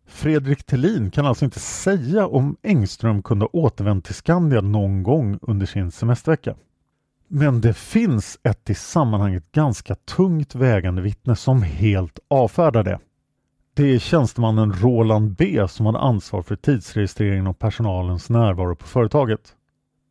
Fredrik 0.06 0.64
Tillin 0.64 1.10
kan 1.10 1.26
alltså 1.26 1.44
inte 1.44 1.60
säga 1.60 2.26
om 2.26 2.56
Engström 2.62 3.22
kunde 3.22 3.44
ha 3.44 3.50
återvänt 3.52 4.04
till 4.04 4.14
Skandia 4.14 4.60
någon 4.60 5.02
gång 5.02 5.38
under 5.42 5.66
sin 5.66 5.90
semestervecka. 5.90 6.54
Men 7.28 7.60
det 7.60 7.74
finns 7.74 8.38
ett 8.42 8.70
i 8.70 8.74
sammanhanget 8.74 9.52
ganska 9.52 9.94
tungt 9.94 10.54
vägande 10.54 11.02
vittne 11.02 11.36
som 11.36 11.62
helt 11.62 12.18
avfärdar 12.28 12.82
det. 12.82 12.98
Det 13.74 13.94
är 13.94 13.98
tjänstemannen 13.98 14.72
Roland 14.72 15.30
B 15.30 15.68
som 15.68 15.86
hade 15.86 15.98
ansvar 15.98 16.42
för 16.42 16.56
tidsregistreringen 16.56 17.46
av 17.46 17.52
personalens 17.52 18.30
närvaro 18.30 18.76
på 18.76 18.86
företaget. 18.86 19.54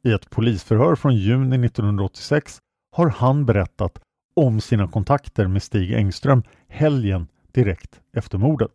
I 0.05 0.11
ett 0.11 0.29
polisförhör 0.29 0.95
från 0.95 1.15
juni 1.15 1.65
1986 1.65 2.59
har 2.91 3.09
han 3.09 3.45
berättat 3.45 3.99
om 4.35 4.61
sina 4.61 4.87
kontakter 4.87 5.47
med 5.47 5.63
Stig 5.63 5.93
Engström 5.93 6.43
helgen 6.67 7.27
direkt 7.51 8.01
efter 8.13 8.37
mordet. 8.37 8.71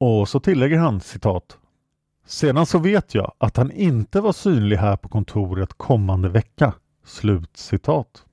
Och 0.00 0.28
så 0.28 0.40
tillägger 0.40 0.78
han 0.78 1.00
citat 1.00 1.58
Sedan 2.26 2.66
så 2.66 2.78
vet 2.78 3.14
jag 3.14 3.32
att 3.38 3.56
han 3.56 3.72
inte 3.72 4.20
var 4.20 4.32
synlig 4.32 4.76
här 4.76 4.96
på 4.96 5.08
kontoret 5.08 5.74
kommande 5.76 6.28
vecka 6.28 6.72
Slut 7.04 7.56
citat. 7.56 8.24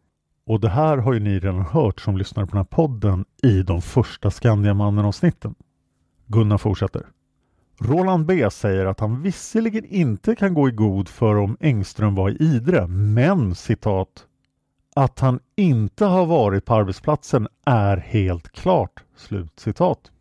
Och 0.45 0.59
det 0.59 0.69
här 0.69 0.97
har 0.97 1.13
ju 1.13 1.19
ni 1.19 1.39
redan 1.39 1.61
hört 1.61 2.01
som 2.01 2.17
lyssnar 2.17 2.45
på 2.45 2.51
den 2.51 2.57
här 2.57 2.63
podden 2.63 3.25
i 3.43 3.63
de 3.63 3.81
första 3.81 4.31
Skandiamannen-avsnitten. 4.31 5.55
Gunnar 6.25 6.57
fortsätter. 6.57 7.05
Roland 7.79 8.25
B 8.25 8.49
säger 8.51 8.85
att 8.85 8.99
han 8.99 9.21
visserligen 9.21 9.85
inte 9.85 10.35
kan 10.35 10.53
gå 10.53 10.69
i 10.69 10.71
god 10.71 11.09
för 11.09 11.35
om 11.35 11.57
Engström 11.59 12.15
var 12.15 12.29
i 12.29 12.37
Idre, 12.39 12.87
men 12.87 13.55
citat 13.55 14.25
att 14.95 15.19
han 15.19 15.39
inte 15.55 16.05
har 16.05 16.25
varit 16.25 16.65
på 16.65 16.75
arbetsplatsen 16.75 17.47
är 17.65 17.97
helt 17.97 18.49
klart. 18.49 19.03
Slut 19.15 19.59
citat. 19.59 20.11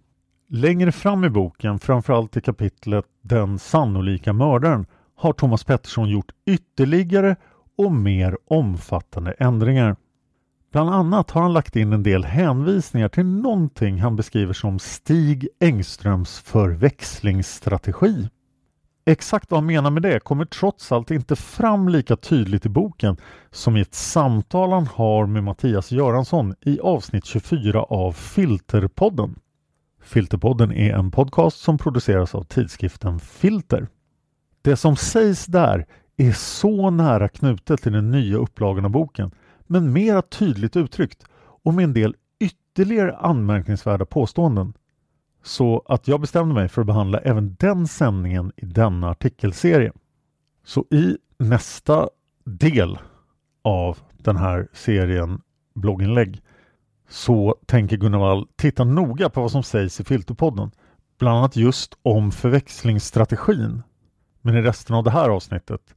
Längre 0.49 0.93
fram 0.93 1.25
i 1.25 1.31
boken, 1.31 1.79
framförallt 1.79 2.37
i 2.37 2.41
kapitlet 2.41 3.05
Den 3.23 3.59
sannolika 3.59 4.33
mördaren, 4.33 4.87
har 5.15 5.33
Thomas 5.33 5.65
Pettersson 5.65 6.09
gjort 6.09 6.33
ytterligare 6.47 7.37
och 7.79 7.93
mer 7.93 8.39
omfattande 8.47 9.33
ändringar. 9.33 9.97
Bland 10.73 10.91
annat 10.91 11.31
har 11.31 11.43
han 11.43 11.53
lagt 11.53 11.77
in 11.77 11.93
en 11.93 12.03
del 12.03 12.25
hänvisningar 12.25 13.09
till 13.09 13.27
någonting 13.27 14.01
han 14.01 14.17
beskriver 14.17 14.53
som 14.53 14.79
Stig 14.79 15.49
Engströms 15.61 16.39
förväxlingsstrategi. 16.39 18.29
Exakt 19.09 19.51
vad 19.51 19.59
han 19.59 19.67
menar 19.67 19.91
med 19.91 20.03
det 20.03 20.21
kommer 20.21 20.45
trots 20.45 20.93
allt 20.93 21.11
inte 21.11 21.37
fram 21.37 21.89
lika 21.89 22.17
tydligt 22.17 22.67
i 22.67 22.69
boken 22.69 23.17
som 23.51 23.77
i 23.77 23.81
ett 23.81 23.95
samtal 23.95 24.73
han 24.73 24.87
har 24.87 25.27
med 25.27 25.45
Mattias 25.45 25.93
Göransson 25.93 26.55
i 26.61 26.81
avsnitt 26.81 27.25
24 27.25 27.83
av 27.83 28.13
Filterpodden. 28.13 29.39
Filterpodden 30.03 30.73
är 30.73 30.95
en 30.95 31.11
podcast 31.11 31.59
som 31.59 31.79
produceras 31.79 32.35
av 32.35 32.43
tidskriften 32.43 33.21
Filter. 33.21 33.89
Det 34.63 34.77
som 34.77 34.97
sägs 34.97 35.47
där 35.47 35.87
är 36.17 36.33
så 36.33 36.91
nära 36.91 37.29
knutet 37.29 37.83
till 37.83 37.93
den 37.93 38.11
nya 38.11 38.37
upplagan 38.37 38.85
av 38.85 38.91
boken 38.91 39.31
men 39.67 39.93
mera 39.93 40.23
tydligt 40.23 40.77
uttryckt 40.77 41.25
och 41.39 41.75
med 41.75 41.85
en 41.85 41.93
del 41.93 42.15
ytterligare 42.39 43.17
anmärkningsvärda 43.17 44.05
påståenden. 44.05 44.73
Så 45.43 45.83
att 45.89 46.09
jag 46.09 46.21
bestämde 46.21 46.55
mig 46.55 46.69
för 46.69 46.81
att 46.81 46.87
behandla 46.87 47.19
även 47.19 47.57
den 47.59 47.89
sändningen 47.89 48.53
i 48.57 48.65
denna 48.65 49.11
artikelserie. 49.11 49.93
Så 50.65 50.85
i 50.91 51.17
nästa 51.39 52.09
del 52.45 52.99
av 53.63 53.99
den 54.17 54.37
här 54.37 54.69
serien 54.73 55.41
blogginlägg 55.75 56.43
så 57.09 57.57
tänker 57.67 57.97
Gunnar 57.97 58.19
Wall 58.19 58.47
titta 58.57 58.85
noga 58.85 59.31
på 59.31 59.41
vad 59.41 59.51
som 59.51 59.63
sägs 59.63 60.01
i 60.01 60.05
Filterpodden. 60.05 60.71
Bland 61.19 61.39
annat 61.39 61.57
just 61.57 61.99
om 62.03 62.33
förväxlingsstrategin. 62.33 63.83
Men 64.41 64.57
i 64.57 64.63
resten 64.63 64.97
av 64.97 65.05
det 65.05 65.11
här 65.11 65.29
avsnittet 65.29 65.95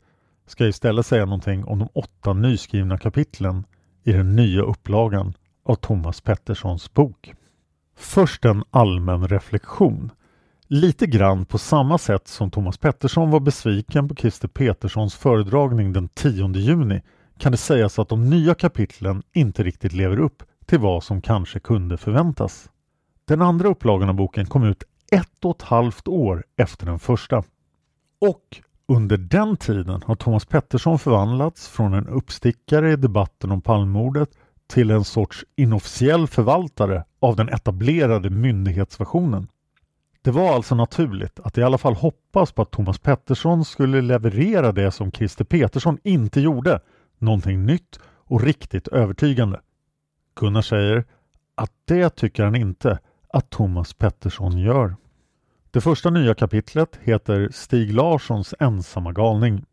ska 0.50 0.64
jag 0.64 0.70
istället 0.70 1.06
säga 1.06 1.26
någonting 1.26 1.66
om 1.66 1.80
de 1.80 1.90
åtta 1.94 2.34
nyskrivna 2.34 2.98
kapitlen 2.98 3.64
i 4.04 4.12
den 4.12 4.36
nya 4.36 4.62
upplagan 4.62 5.34
av 5.64 5.76
Thomas 5.76 6.22
Petterssons 6.22 6.94
bok. 6.94 7.34
Först 7.96 8.46
en 8.46 8.64
allmän 8.72 9.28
reflektion. 9.28 10.12
Lite 10.68 11.08
grann 11.08 11.46
på 11.46 11.58
samma 11.58 11.98
sätt 11.98 12.28
som 12.28 12.52
Thomas 12.52 12.78
Pettersson 12.78 13.32
var 13.32 13.40
besviken 13.40 14.08
på 14.08 14.16
Christer 14.16 14.48
Peterssons 14.48 15.16
föredragning 15.16 15.94
den 15.94 16.08
10 16.08 16.54
juni 16.54 17.02
kan 17.38 17.52
det 17.52 17.58
sägas 17.58 18.00
att 18.00 18.10
de 18.10 18.30
nya 18.30 18.56
kapitlen 18.56 19.24
inte 19.34 19.64
riktigt 19.64 19.94
lever 19.94 20.20
upp 20.20 20.44
till 20.66 20.80
vad 20.80 21.04
som 21.04 21.22
kanske 21.22 21.60
kunde 21.60 21.98
förväntas. 21.98 22.70
Den 23.26 23.42
andra 23.42 23.70
upplagan 23.70 24.10
av 24.10 24.16
boken 24.16 24.46
kom 24.46 24.64
ut 24.64 24.84
ett 25.12 25.46
och 25.46 25.56
ett 25.56 25.62
halvt 25.62 26.08
år 26.08 26.44
efter 26.58 26.86
den 26.86 27.00
första. 27.00 27.44
Och 28.22 28.62
under 28.90 29.18
den 29.18 29.58
tiden 29.58 30.02
har 30.06 30.16
Thomas 30.16 30.46
Pettersson 30.46 31.00
förvandlats 31.00 31.68
från 31.68 31.94
en 31.94 32.08
uppstickare 32.08 32.92
i 32.92 32.96
debatten 32.96 33.52
om 33.52 33.62
palmordet 33.62 34.30
till 34.68 34.92
en 34.92 35.04
sorts 35.04 35.46
inofficiell 35.56 36.28
förvaltare 36.28 37.04
av 37.20 37.36
den 37.36 37.50
etablerade 37.50 38.30
myndighetsversionen. 38.30 39.48
Det 40.22 40.32
var 40.32 40.56
alltså 40.56 40.76
naturligt 40.76 41.40
att 41.40 41.58
i 41.58 41.64
alla 41.64 41.78
fall 41.78 41.94
hoppas 41.94 42.52
på 42.52 42.62
att 42.62 42.72
Thomas 42.72 43.00
Pettersson 43.00 43.66
skulle 43.66 44.02
leverera 44.02 44.72
det 44.72 44.92
som 44.92 45.12
Christer 45.12 45.46
Petersson 45.46 45.98
inte 46.04 46.42
gjorde, 46.42 46.82
någonting 47.18 47.66
nytt 47.66 48.00
och 48.06 48.42
riktigt 48.42 48.88
övertygande. 48.88 49.60
Gunnar 50.36 50.62
säger 50.62 51.06
att 51.56 51.72
det 51.86 52.10
tycker 52.10 52.44
han 52.44 52.56
inte 52.56 53.00
att 53.34 53.50
Thomas 53.50 53.94
Pettersson 53.94 54.58
gör. 54.58 54.96
Det 55.72 55.82
första 55.82 56.10
nya 56.10 56.36
kapitlet 56.36 57.00
heter 57.02 57.50
Stig 57.52 57.94
Larssons 57.94 58.54
ensamma 58.60 59.12
galning. 59.12 59.66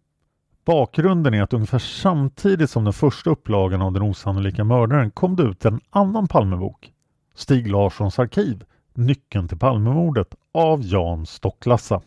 Bakgrunden 0.64 1.34
är 1.34 1.42
att 1.42 1.52
ungefär 1.52 1.78
samtidigt 1.78 2.70
som 2.70 2.84
den 2.84 2.92
första 2.92 3.30
upplagan 3.30 3.82
av 3.82 3.92
Den 3.92 4.02
osannolika 4.02 4.64
mördaren 4.64 5.10
kom 5.10 5.36
det 5.36 5.42
ut 5.42 5.64
en 5.64 5.80
annan 5.90 6.28
Palmebok. 6.28 6.92
Stig 7.34 7.68
Larssons 7.68 8.18
arkiv, 8.18 8.64
Nyckeln 8.94 9.48
till 9.48 9.58
Palmemordet 9.58 10.34
av 10.54 10.80
Jan 10.82 11.26
Stocklassa. 11.26 12.02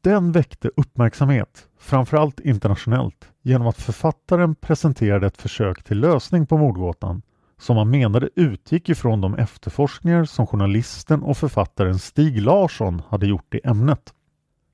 Den 0.00 0.32
väckte 0.32 0.70
uppmärksamhet, 0.76 1.68
framförallt 1.78 2.40
internationellt, 2.40 3.28
genom 3.42 3.66
att 3.66 3.80
författaren 3.80 4.54
presenterade 4.54 5.26
ett 5.26 5.42
försök 5.42 5.82
till 5.84 6.00
lösning 6.00 6.46
på 6.46 6.58
mordgåtan 6.58 7.22
som 7.62 7.76
han 7.76 7.90
menade 7.90 8.28
utgick 8.36 8.88
ifrån 8.88 9.20
de 9.20 9.34
efterforskningar 9.34 10.24
som 10.24 10.46
journalisten 10.46 11.22
och 11.22 11.36
författaren 11.36 11.98
Stig 11.98 12.42
Larsson 12.42 13.02
hade 13.08 13.26
gjort 13.26 13.54
i 13.54 13.60
ämnet. 13.64 14.14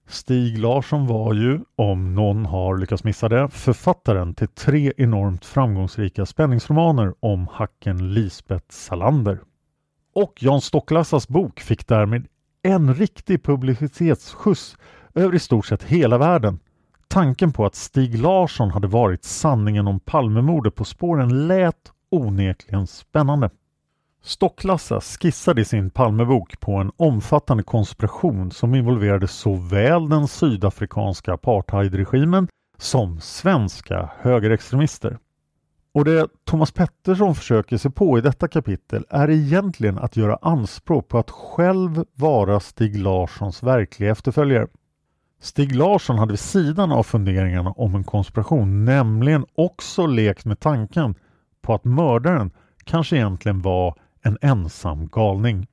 Stig 0.06 0.58
Larsson 0.58 1.06
var 1.06 1.34
ju, 1.34 1.60
om 1.76 2.14
någon 2.14 2.46
har 2.46 2.76
lyckats 2.76 3.04
missa 3.04 3.28
det, 3.28 3.48
författaren 3.48 4.34
till 4.34 4.48
tre 4.48 4.92
enormt 4.96 5.44
framgångsrika 5.44 6.26
spänningsromaner 6.26 7.14
om 7.20 7.48
hacken 7.52 8.14
Lisbeth 8.14 8.66
Salander. 8.68 9.40
Och 10.14 10.42
Jan 10.42 10.60
Stocklassas 10.60 11.28
bok 11.28 11.60
fick 11.60 11.86
därmed 11.86 12.26
en 12.62 12.94
riktig 12.94 13.42
publicitetsskjuts 13.42 14.76
över 15.14 15.34
i 15.34 15.38
stort 15.38 15.66
sett 15.66 15.82
hela 15.82 16.18
världen. 16.18 16.58
Tanken 17.08 17.52
på 17.52 17.66
att 17.66 17.74
Stig 17.74 18.18
Larsson 18.18 18.70
hade 18.70 18.86
varit 18.86 19.24
sanningen 19.24 19.88
om 19.88 20.00
Palmemordet 20.00 20.74
på 20.74 20.84
spåren 20.84 21.46
lät 21.48 21.92
onekligen 22.10 22.86
spännande. 22.86 23.50
Stocklassa 24.22 25.00
skissade 25.00 25.60
i 25.60 25.64
sin 25.64 25.90
Palmebok 25.90 26.60
på 26.60 26.72
en 26.76 26.92
omfattande 26.96 27.62
konspiration 27.62 28.50
som 28.50 28.74
involverade 28.74 29.28
såväl 29.28 30.08
den 30.08 30.28
sydafrikanska 30.28 31.32
apartheidregimen 31.32 32.48
som 32.78 33.20
svenska 33.20 34.10
högerextremister. 34.18 35.18
Och 35.92 36.04
det 36.04 36.28
Thomas 36.44 36.72
Pettersson 36.72 37.34
försöker 37.34 37.76
sig 37.78 37.90
på 37.90 38.18
i 38.18 38.20
detta 38.20 38.48
kapitel 38.48 39.06
är 39.10 39.30
egentligen 39.30 39.98
att 39.98 40.16
göra 40.16 40.38
anspråk 40.42 41.08
på 41.08 41.18
att 41.18 41.30
själv 41.30 42.04
vara 42.14 42.60
Stig 42.60 42.98
Larssons 42.98 43.62
verkliga 43.62 44.10
efterföljare. 44.10 44.66
Stig 45.40 45.74
Larsson 45.76 46.18
hade 46.18 46.32
vid 46.32 46.40
sidan 46.40 46.92
av 46.92 47.02
funderingarna 47.02 47.70
om 47.70 47.94
en 47.94 48.04
konspiration 48.04 48.84
nämligen 48.84 49.46
också 49.54 50.06
lekt 50.06 50.44
med 50.44 50.60
tanken 50.60 51.14
på 51.68 51.74
att 51.74 51.84
mördaren 51.84 52.50
kanske 52.84 53.16
egentligen 53.16 53.62
var 53.62 53.94
en 54.22 54.38
ensam 54.40 55.08
galning. 55.08 55.66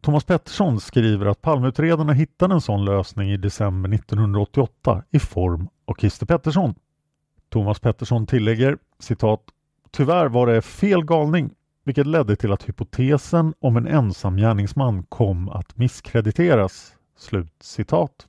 Thomas 0.00 0.24
Pettersson 0.24 0.80
skriver 0.80 1.26
att 1.26 1.42
Palmeutredarna 1.42 2.12
hittade 2.12 2.54
en 2.54 2.60
sån 2.60 2.84
lösning 2.84 3.30
i 3.30 3.36
december 3.36 3.94
1988 3.94 5.02
i 5.10 5.18
form 5.18 5.68
av 5.84 5.94
Christer 5.94 6.26
Pettersson. 6.26 6.74
Thomas 7.48 7.80
Pettersson 7.80 8.26
tillägger 8.26 8.78
citat 8.98 9.40
Tyvärr 9.90 10.28
var 10.28 10.46
det 10.46 10.62
fel 10.62 11.04
galning 11.04 11.50
vilket 11.84 12.06
ledde 12.06 12.36
till 12.36 12.52
att 12.52 12.68
hypotesen 12.68 13.54
om 13.60 13.76
en 13.76 13.86
ensam 13.86 14.36
gärningsman 14.36 15.02
kom 15.02 15.48
att 15.48 15.76
misskrediteras. 15.76 16.92
Slut 17.16 17.52
citat. 17.60 18.26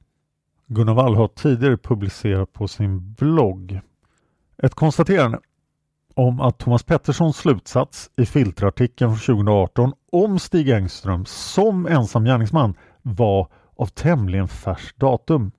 Gunnar 0.67 0.93
Wall 0.93 1.15
har 1.15 1.27
tidigare 1.27 1.77
publicerat 1.77 2.53
på 2.53 2.67
sin 2.67 3.13
blogg 3.13 3.79
ett 4.57 4.75
konstaterande 4.75 5.39
om 6.19 6.41
att 6.41 6.57
Thomas 6.57 6.83
Petterssons 6.83 7.37
slutsats 7.37 8.09
i 8.17 8.25
filterartikeln 8.25 9.15
från 9.15 9.35
2018 9.35 9.93
om 10.11 10.39
Stig 10.39 10.69
Engström 10.69 11.25
som 11.25 11.87
ensam 11.87 12.25
gärningsman 12.25 12.75
var 13.01 13.47
av 13.75 13.85
tämligen 13.85 14.47
färskt 14.47 14.99
datum. 14.99 15.51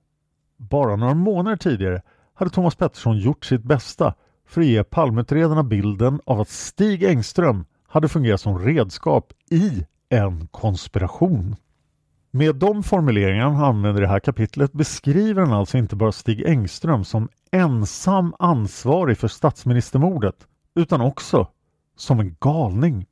Bara 0.57 0.95
några 0.95 1.13
månader 1.13 1.57
tidigare 1.57 2.01
hade 2.33 2.51
Thomas 2.51 2.75
Pettersson 2.75 3.17
gjort 3.17 3.45
sitt 3.45 3.63
bästa 3.63 4.13
för 4.47 4.61
att 4.61 4.67
ge 4.67 4.83
Palmeutredarna 4.83 5.63
bilden 5.63 6.21
av 6.25 6.41
att 6.41 6.49
Stig 6.49 7.03
Engström 7.03 7.65
hade 7.87 8.07
fungerat 8.07 8.41
som 8.41 8.59
redskap 8.59 9.33
i 9.51 9.85
en 10.09 10.47
konspiration. 10.47 11.55
Med 12.31 12.55
de 12.55 12.83
formuleringar 12.83 13.49
han 13.49 13.63
använder 13.63 14.01
i 14.01 14.05
det 14.05 14.11
här 14.11 14.19
kapitlet 14.19 14.73
beskriver 14.73 15.41
han 15.41 15.53
alltså 15.53 15.77
inte 15.77 15.95
bara 15.95 16.11
Stig 16.11 16.45
Engström 16.45 17.03
som 17.03 17.29
ensam 17.51 18.33
ansvarig 18.39 19.17
för 19.17 19.27
statsministermordet 19.27 20.47
utan 20.75 21.01
också 21.01 21.47
som 21.97 22.19
en 22.19 22.35
galning. 22.39 23.05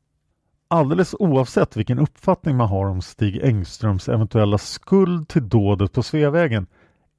Alldeles 0.68 1.16
oavsett 1.20 1.78
vilken 1.78 2.00
uppfattning 2.00 2.56
man 2.56 2.70
har 2.70 2.86
om 2.86 3.02
Stig 3.02 3.44
Engströms 3.44 4.10
eventuella 4.10 4.58
skuld 4.58 5.28
till 5.28 5.50
dådet 5.50 5.94
på 5.94 6.04
Sveavägen 6.04 6.68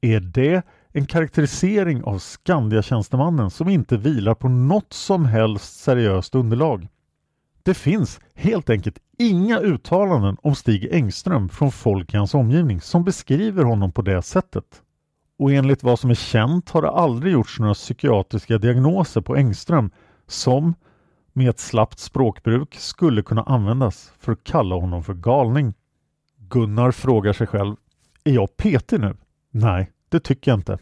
är 0.01 0.21
det 0.21 0.63
en 0.93 1.07
karaktärisering 1.07 2.05
av 2.05 2.19
Skandia-tjänstemannen 2.19 3.51
som 3.51 3.69
inte 3.69 3.97
vilar 3.97 4.35
på 4.35 4.49
något 4.49 4.93
som 4.93 5.25
helst 5.25 5.81
seriöst 5.81 6.35
underlag. 6.35 6.89
Det 7.63 7.75
finns 7.75 8.21
helt 8.35 8.71
enkelt 8.71 8.99
inga 9.19 9.59
uttalanden 9.59 10.37
om 10.43 10.55
Stig 10.55 10.89
Engström 10.93 11.49
från 11.49 11.73
folk 11.73 12.15
i 12.15 12.17
hans 12.17 12.35
omgivning 12.35 12.81
som 12.81 13.05
beskriver 13.05 13.65
honom 13.65 13.93
på 13.93 14.03
det 14.03 14.23
sättet. 14.23 14.83
Och 15.39 15.53
enligt 15.53 15.83
vad 15.83 15.99
som 15.99 16.11
är 16.11 16.15
känt 16.15 16.71
har 16.71 16.83
det 16.83 16.91
aldrig 16.91 17.33
gjorts 17.33 17.59
några 17.59 17.75
psykiatriska 17.75 18.59
diagnoser 18.59 19.21
på 19.21 19.37
Engström 19.37 19.91
som 20.31 20.75
med 21.33 21.51
ett 21.51 21.61
slappt 21.61 21.99
språkbruk 21.99 22.75
skulle 22.75 23.23
kunna 23.23 23.43
användas 23.43 24.13
för 24.19 24.33
att 24.33 24.45
kalla 24.45 24.75
honom 24.75 25.05
för 25.05 25.15
galning. 25.15 25.75
Gunnar 26.37 26.91
frågar 26.91 27.33
sig 27.33 27.47
själv, 27.47 27.77
är 28.25 28.33
jag 28.33 28.57
petig 28.57 29.01
nu? 29.01 29.17
Nej, 29.51 29.91
det 30.09 30.21
tycker 30.21 30.51
jag 30.51 30.59
inte. 30.59 30.79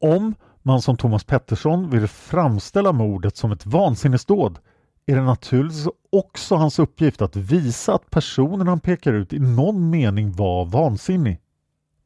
Om 0.00 0.34
man 0.62 0.82
som 0.82 0.96
Thomas 0.96 1.24
Pettersson 1.24 1.90
vill 1.90 2.08
framställa 2.08 2.92
mordet 2.92 3.36
som 3.36 3.52
ett 3.52 3.66
vansinnesdåd 3.66 4.58
är 5.06 5.16
det 5.16 5.22
naturligtvis 5.22 5.88
också 6.12 6.54
hans 6.54 6.78
uppgift 6.78 7.22
att 7.22 7.36
visa 7.36 7.94
att 7.94 8.10
personen 8.10 8.68
han 8.68 8.80
pekar 8.80 9.12
ut 9.12 9.32
i 9.32 9.38
någon 9.38 9.90
mening 9.90 10.32
var 10.32 10.64
vansinnig. 10.64 11.40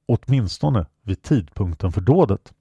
Åtminstone 0.07 0.87
vid 1.03 1.23
tidpunkten 1.23 1.93
för 1.93 2.01
dådet. 2.01 2.53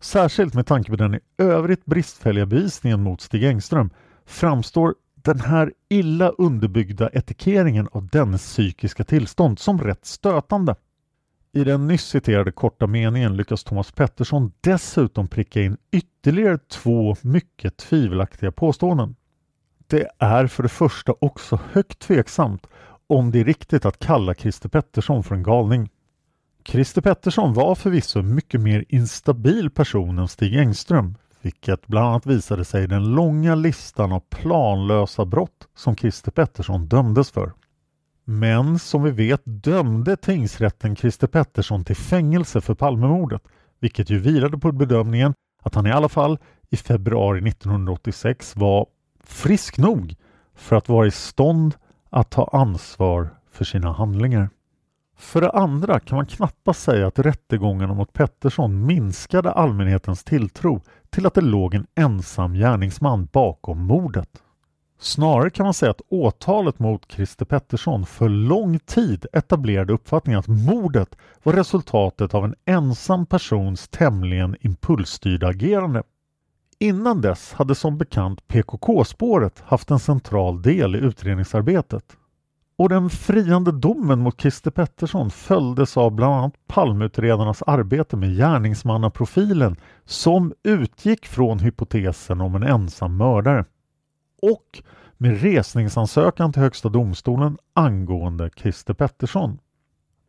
Särskilt 0.00 0.54
med 0.54 0.66
tanke 0.66 0.90
på 0.90 0.96
den 0.96 1.14
i 1.14 1.20
övrigt 1.38 1.84
bristfälliga 1.84 2.46
bevisningen 2.46 3.02
mot 3.02 3.20
Stig 3.20 3.44
Engström 3.44 3.90
framstår 4.26 4.94
den 5.14 5.40
här 5.40 5.72
illa 5.88 6.28
underbyggda 6.28 7.08
etikeringen 7.12 7.88
av 7.92 8.06
dennes 8.06 8.42
psykiska 8.42 9.04
tillstånd 9.04 9.58
som 9.58 9.80
rätt 9.80 10.06
stötande. 10.06 10.74
I 11.52 11.64
den 11.64 11.86
nyss 11.86 12.04
citerade 12.04 12.52
korta 12.52 12.86
meningen 12.86 13.36
lyckas 13.36 13.64
Thomas 13.64 13.92
Pettersson 13.92 14.52
dessutom 14.60 15.28
pricka 15.28 15.60
in 15.62 15.76
ytterligare 15.90 16.58
två 16.58 17.16
mycket 17.22 17.76
tvivelaktiga 17.76 18.52
påståenden. 18.52 19.16
Det 19.86 20.08
är 20.18 20.46
för 20.46 20.62
det 20.62 20.68
första 20.68 21.14
också 21.20 21.60
högt 21.72 21.98
tveksamt 21.98 22.66
om 23.06 23.30
det 23.30 23.40
är 23.40 23.44
riktigt 23.44 23.84
att 23.84 23.98
kalla 23.98 24.34
Christer 24.34 24.68
Pettersson 24.68 25.24
för 25.24 25.34
en 25.34 25.42
galning. 25.42 25.90
Christer 26.70 27.00
Pettersson 27.00 27.52
var 27.52 27.74
förvisso 27.74 28.18
en 28.18 28.34
mycket 28.34 28.60
mer 28.60 28.84
instabil 28.88 29.70
person 29.70 30.18
än 30.18 30.28
Stig 30.28 30.56
Engström, 30.56 31.14
vilket 31.42 31.86
bland 31.86 32.06
annat 32.06 32.26
visade 32.26 32.64
sig 32.64 32.84
i 32.84 32.86
den 32.86 33.14
långa 33.14 33.54
listan 33.54 34.12
av 34.12 34.20
planlösa 34.20 35.24
brott 35.24 35.68
som 35.76 35.96
Christer 35.96 36.30
Pettersson 36.30 36.86
dömdes 36.86 37.30
för. 37.30 37.52
Men 38.24 38.78
som 38.78 39.02
vi 39.02 39.10
vet 39.10 39.42
dömde 39.44 40.16
tingsrätten 40.16 40.96
Christer 40.96 41.26
Pettersson 41.26 41.84
till 41.84 41.96
fängelse 41.96 42.60
för 42.60 42.74
Palmemordet, 42.74 43.42
vilket 43.80 44.10
ju 44.10 44.18
vilade 44.18 44.58
på 44.58 44.72
bedömningen 44.72 45.34
att 45.62 45.74
han 45.74 45.86
i 45.86 45.92
alla 45.92 46.08
fall 46.08 46.38
i 46.70 46.76
februari 46.76 47.48
1986 47.48 48.56
var 48.56 48.86
frisk 49.24 49.78
nog 49.78 50.14
för 50.54 50.76
att 50.76 50.88
vara 50.88 51.06
i 51.06 51.10
stånd 51.10 51.74
att 52.10 52.30
ta 52.30 52.44
ansvar 52.52 53.28
för 53.50 53.64
sina 53.64 53.92
handlingar. 53.92 54.48
För 55.18 55.40
det 55.40 55.50
andra 55.50 56.00
kan 56.00 56.16
man 56.16 56.26
knappast 56.26 56.82
säga 56.82 57.06
att 57.06 57.18
rättegångarna 57.18 57.94
mot 57.94 58.12
Pettersson 58.12 58.86
minskade 58.86 59.52
allmänhetens 59.52 60.24
tilltro 60.24 60.82
till 61.10 61.26
att 61.26 61.34
det 61.34 61.40
låg 61.40 61.74
en 61.74 61.86
ensam 61.94 62.54
gärningsman 62.54 63.28
bakom 63.32 63.78
mordet. 63.78 64.42
Snarare 65.00 65.50
kan 65.50 65.64
man 65.64 65.74
säga 65.74 65.90
att 65.90 66.00
åtalet 66.08 66.78
mot 66.78 67.12
Christer 67.12 67.44
Pettersson 67.44 68.06
för 68.06 68.28
lång 68.28 68.78
tid 68.78 69.26
etablerade 69.32 69.92
uppfattningen 69.92 70.40
att 70.40 70.48
mordet 70.48 71.16
var 71.42 71.52
resultatet 71.52 72.34
av 72.34 72.44
en 72.44 72.54
ensam 72.64 73.26
persons 73.26 73.88
tämligen 73.88 74.56
impulsstyrda 74.60 75.46
agerande. 75.46 76.02
Innan 76.78 77.20
dess 77.20 77.52
hade 77.52 77.74
som 77.74 77.98
bekant 77.98 78.48
PKK-spåret 78.48 79.62
haft 79.66 79.90
en 79.90 79.98
central 79.98 80.62
del 80.62 80.96
i 80.96 80.98
utredningsarbetet. 80.98 82.04
Och 82.78 82.88
den 82.88 83.10
friande 83.10 83.72
domen 83.72 84.18
mot 84.18 84.40
Christer 84.40 84.70
Pettersson 84.70 85.30
följdes 85.30 85.96
av 85.96 86.10
bland 86.12 86.34
annat 86.34 86.54
palmutredarnas 86.66 87.62
arbete 87.62 88.16
med 88.16 88.36
gärningsmannaprofilen 88.36 89.76
som 90.04 90.52
utgick 90.62 91.26
från 91.26 91.58
hypotesen 91.58 92.40
om 92.40 92.54
en 92.54 92.62
ensam 92.62 93.16
mördare. 93.16 93.64
Och 94.42 94.82
med 95.16 95.42
resningsansökan 95.42 96.52
till 96.52 96.62
Högsta 96.62 96.88
domstolen 96.88 97.58
angående 97.74 98.50
Christer 98.56 98.94
Pettersson. 98.94 99.58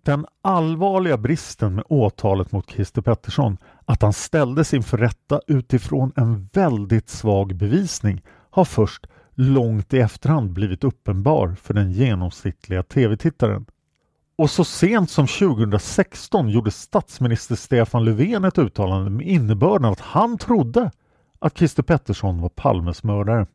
Den 0.03 0.25
allvarliga 0.41 1.17
bristen 1.17 1.75
med 1.75 1.83
åtalet 1.89 2.51
mot 2.51 2.69
Christer 2.69 3.01
Pettersson, 3.01 3.57
att 3.85 4.01
han 4.01 4.13
ställdes 4.13 4.73
inför 4.73 4.97
rätta 4.97 5.41
utifrån 5.47 6.11
en 6.15 6.49
väldigt 6.53 7.09
svag 7.09 7.55
bevisning, 7.55 8.21
har 8.49 8.65
först 8.65 9.07
långt 9.39 9.93
i 9.93 9.99
efterhand 9.99 10.51
blivit 10.51 10.83
uppenbar 10.83 11.55
för 11.61 11.73
den 11.73 11.91
genomsnittliga 11.91 12.83
tv-tittaren. 12.83 13.65
Och 14.37 14.49
så 14.49 14.63
sent 14.63 15.09
som 15.09 15.27
2016 15.27 16.49
gjorde 16.49 16.71
statsminister 16.71 17.55
Stefan 17.55 18.05
Löfven 18.05 18.45
ett 18.45 18.57
uttalande 18.57 19.09
med 19.09 19.27
innebörden 19.27 19.91
att 19.91 19.99
han 19.99 20.37
trodde 20.37 20.91
att 21.39 21.57
Christer 21.57 21.83
Pettersson 21.83 22.41
var 22.41 22.49
Palmes 22.49 23.03
mördare. 23.03 23.47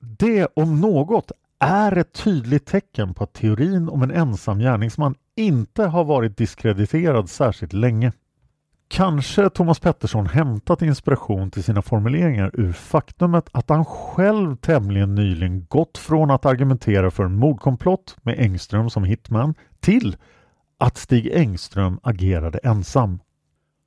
Det 0.00 0.46
om 0.56 0.80
något 0.80 1.32
är 1.58 1.96
ett 1.96 2.12
tydligt 2.12 2.66
tecken 2.66 3.14
på 3.14 3.24
att 3.24 3.32
teorin 3.32 3.88
om 3.88 4.02
en 4.02 4.10
ensam 4.10 4.58
gärningsman 4.58 5.14
inte 5.36 5.84
har 5.84 6.04
varit 6.04 6.36
diskrediterad 6.36 7.30
särskilt 7.30 7.72
länge. 7.72 8.12
Kanske 8.88 9.50
Thomas 9.50 9.80
Pettersson 9.80 10.26
hämtat 10.26 10.82
inspiration 10.82 11.50
till 11.50 11.64
sina 11.64 11.82
formuleringar 11.82 12.50
ur 12.54 12.72
faktumet 12.72 13.48
att 13.52 13.68
han 13.68 13.84
själv 13.84 14.56
tämligen 14.56 15.14
nyligen 15.14 15.66
gått 15.66 15.98
från 15.98 16.30
att 16.30 16.46
argumentera 16.46 17.10
för 17.10 17.24
en 17.24 17.34
mordkomplott 17.34 18.16
med 18.22 18.38
Engström 18.38 18.90
som 18.90 19.04
hitman 19.04 19.54
till 19.80 20.16
att 20.78 20.96
Stig 20.96 21.32
Engström 21.32 22.00
agerade 22.02 22.58
ensam. 22.58 23.18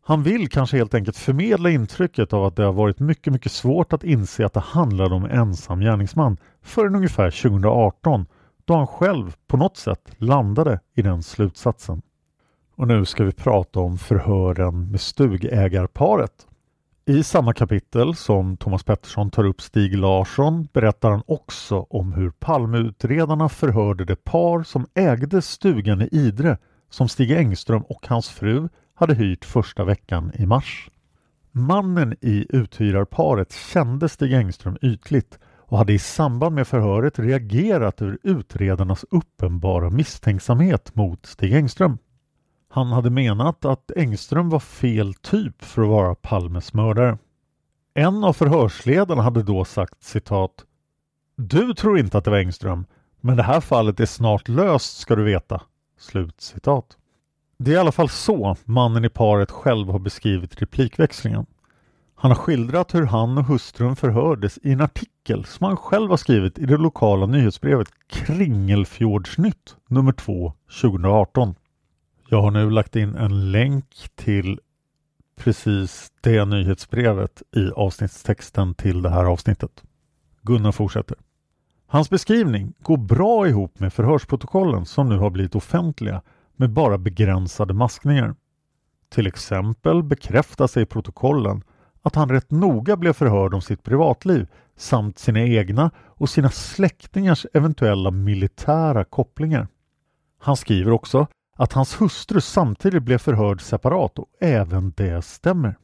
Han 0.04 0.24
vill 0.24 0.50
kanske 0.50 0.78
helt 0.78 0.93
enkelt 0.93 1.18
förmedla 1.18 1.70
intrycket 1.70 2.34
av 2.34 2.45
att 2.45 2.56
det 2.56 2.64
har 2.64 2.74
varit 2.74 3.00
mycket, 3.00 3.34
mycket 3.34 3.52
svårt 3.52 3.93
att 3.93 4.04
inse 4.04 4.45
att 4.45 4.54
det 4.54 4.60
handlade 4.60 5.16
om 5.16 5.26
ensam 5.26 5.80
gärningsman 5.80 6.38
förrän 6.62 6.95
ungefär 6.95 7.32
2018 7.32 8.26
då 8.66 8.76
han 8.76 8.88
själv 8.88 9.36
på 9.48 9.58
något 9.58 9.78
sätt 9.78 10.12
landade 10.18 10.80
i 10.95 11.02
den 11.02 11.24
slutsatsen. 11.24 12.02
Och 12.78 12.88
nu 12.88 13.06
ska 13.06 13.24
vi 13.24 13.32
prata 13.32 13.80
om 13.80 13.98
förhören 13.98 14.92
med 14.92 15.02
stugägarparet. 15.02 16.48
I 17.06 17.24
samma 17.24 17.54
kapitel 17.54 18.16
som 18.16 18.58
Thomas 18.58 18.84
Pettersson 18.84 19.32
tar 19.32 19.44
upp 19.44 19.62
Stig 19.62 19.98
Larsson 19.98 20.68
berättar 20.74 21.12
han 21.12 21.24
också 21.28 21.80
om 21.90 22.14
hur 22.14 22.30
Palmeutredarna 22.30 23.50
förhörde 23.50 24.06
det 24.06 24.24
par 24.24 24.64
som 24.64 24.86
ägde 24.94 25.42
stugan 25.42 26.02
i 26.02 26.10
Idre 26.12 26.58
som 26.90 27.10
Stig 27.10 27.32
Engström 27.32 27.82
och 27.82 28.08
hans 28.08 28.30
fru 28.30 28.70
hade 28.94 29.16
hyrt 29.16 29.46
första 29.46 29.84
veckan 29.84 30.32
i 30.36 30.46
mars. 30.46 30.90
Mannen 31.52 32.16
i 32.22 32.46
uthyrarparet 32.50 33.54
kände 33.54 34.10
Stig 34.10 34.34
Engström 34.34 34.78
ytligt 34.82 35.40
och 35.58 35.78
hade 35.78 35.94
i 35.94 36.00
samband 36.00 36.56
med 36.56 36.68
förhöret 36.68 37.20
reagerat 37.20 38.02
över 38.02 38.18
utredarnas 38.24 39.06
uppenbara 39.12 39.90
misstänksamhet 39.90 40.96
mot 40.96 41.26
Stig 41.26 41.54
Engström. 41.54 41.98
Han 42.70 42.88
hade 42.88 43.09
menat 43.09 43.65
att 43.65 43.91
Engström 43.95 44.49
var 44.49 44.59
fel 44.59 45.13
typ 45.13 45.63
för 45.63 45.82
att 45.82 45.88
vara 45.88 46.15
Palmes 46.15 46.74
mördare. 46.74 47.18
En 47.93 48.24
av 48.24 48.34
förhörsledarna 48.34 49.22
hade 49.22 49.43
då 49.43 49.65
sagt 49.65 50.03
citat 50.03 50.65
Du 51.36 51.74
tror 51.74 51.99
inte 51.99 52.18
att 52.18 52.24
det 52.24 52.32
var 52.32 52.38
Engström, 52.38 52.86
men 53.22 53.38
det 53.38 53.43
här 53.43 53.61
fallet 53.61 53.99
är 53.99 54.05
snart 54.05 54.47
löst 54.47 54.97
ska 54.97 55.15
du 55.15 55.24
veta. 55.24 55.61
Slut 55.99 56.41
citat. 56.41 56.97
Det 57.57 57.72
är 57.72 57.76
i 57.76 57.78
alla 57.78 57.91
fall 57.91 58.09
så 58.09 58.55
mannen 58.65 59.05
i 59.05 59.09
paret 59.09 59.51
själv 59.51 59.88
har 59.88 59.99
beskrivit 59.99 60.61
replikväxlingen. 60.61 61.45
Han 62.15 62.32
har 62.32 62.36
skildrat 62.36 62.95
hur 62.95 63.05
han 63.05 63.38
och 63.38 63.45
hustrun 63.45 63.95
förhördes 63.95 64.59
i 64.63 64.72
en 64.72 64.82
artikel 64.82 65.45
som 65.45 65.65
han 65.65 65.78
själv 65.78 66.09
har 66.09 66.18
skrivit 66.18 66.59
i 66.59 66.65
det 66.65 66.78
lokala 66.78 67.26
nyhetsbrevet 67.26 67.88
Kringelfjordsnytt 68.07 69.76
nummer 69.88 70.11
2 70.11 70.53
2018. 70.82 71.55
Jag 72.30 72.42
har 72.42 72.52
nu 72.52 72.70
lagt 72.70 72.96
in 72.96 73.16
en 73.16 73.52
länk 73.52 74.10
till 74.16 74.60
precis 75.36 76.12
det 76.22 76.46
nyhetsbrevet 76.46 77.44
i 77.56 77.72
avsnittstexten 77.72 78.74
till 78.74 79.02
det 79.02 79.10
här 79.10 79.26
avsnittet. 79.26 79.84
Gunnar 80.42 80.72
fortsätter. 80.72 81.18
Hans 81.88 82.10
beskrivning 82.10 82.74
går 82.80 82.98
bra 82.98 83.48
ihop 83.48 83.80
med 83.80 83.94
förhörsprotokollen 83.94 84.86
som 84.86 85.10
nu 85.10 85.18
har 85.18 85.30
blivit 85.30 85.56
offentliga 85.56 86.22
med 86.56 86.70
bara 86.70 86.98
begränsade 86.98 87.74
maskningar. 87.74 88.36
Till 89.10 89.28
exempel 89.28 90.04
bekräftar 90.04 90.68
sig 90.68 90.84
i 90.84 90.86
protokollen 90.86 91.64
att 92.02 92.16
han 92.16 92.30
rätt 92.30 92.52
noga 92.52 92.98
blev 92.98 93.14
förhörd 93.14 93.54
om 93.54 93.62
sitt 93.62 93.84
privatliv 93.84 94.48
samt 94.76 95.20
sina 95.20 95.40
egna 95.40 95.92
och 95.98 96.30
sina 96.30 96.50
släktingars 96.50 97.46
eventuella 97.54 98.12
militära 98.12 99.04
kopplingar. 99.04 99.68
Han 100.40 100.58
skriver 100.58 100.92
också 100.92 101.28
att 101.58 101.74
hans 101.74 102.01
hustru 102.01 102.41
samtidigt 102.41 103.03
blev 103.03 103.18
förhörd 103.18 103.62
separat 103.62 104.20
och 104.20 104.28
även 104.39 104.93
det 104.97 105.22
stämmer. 105.22 105.76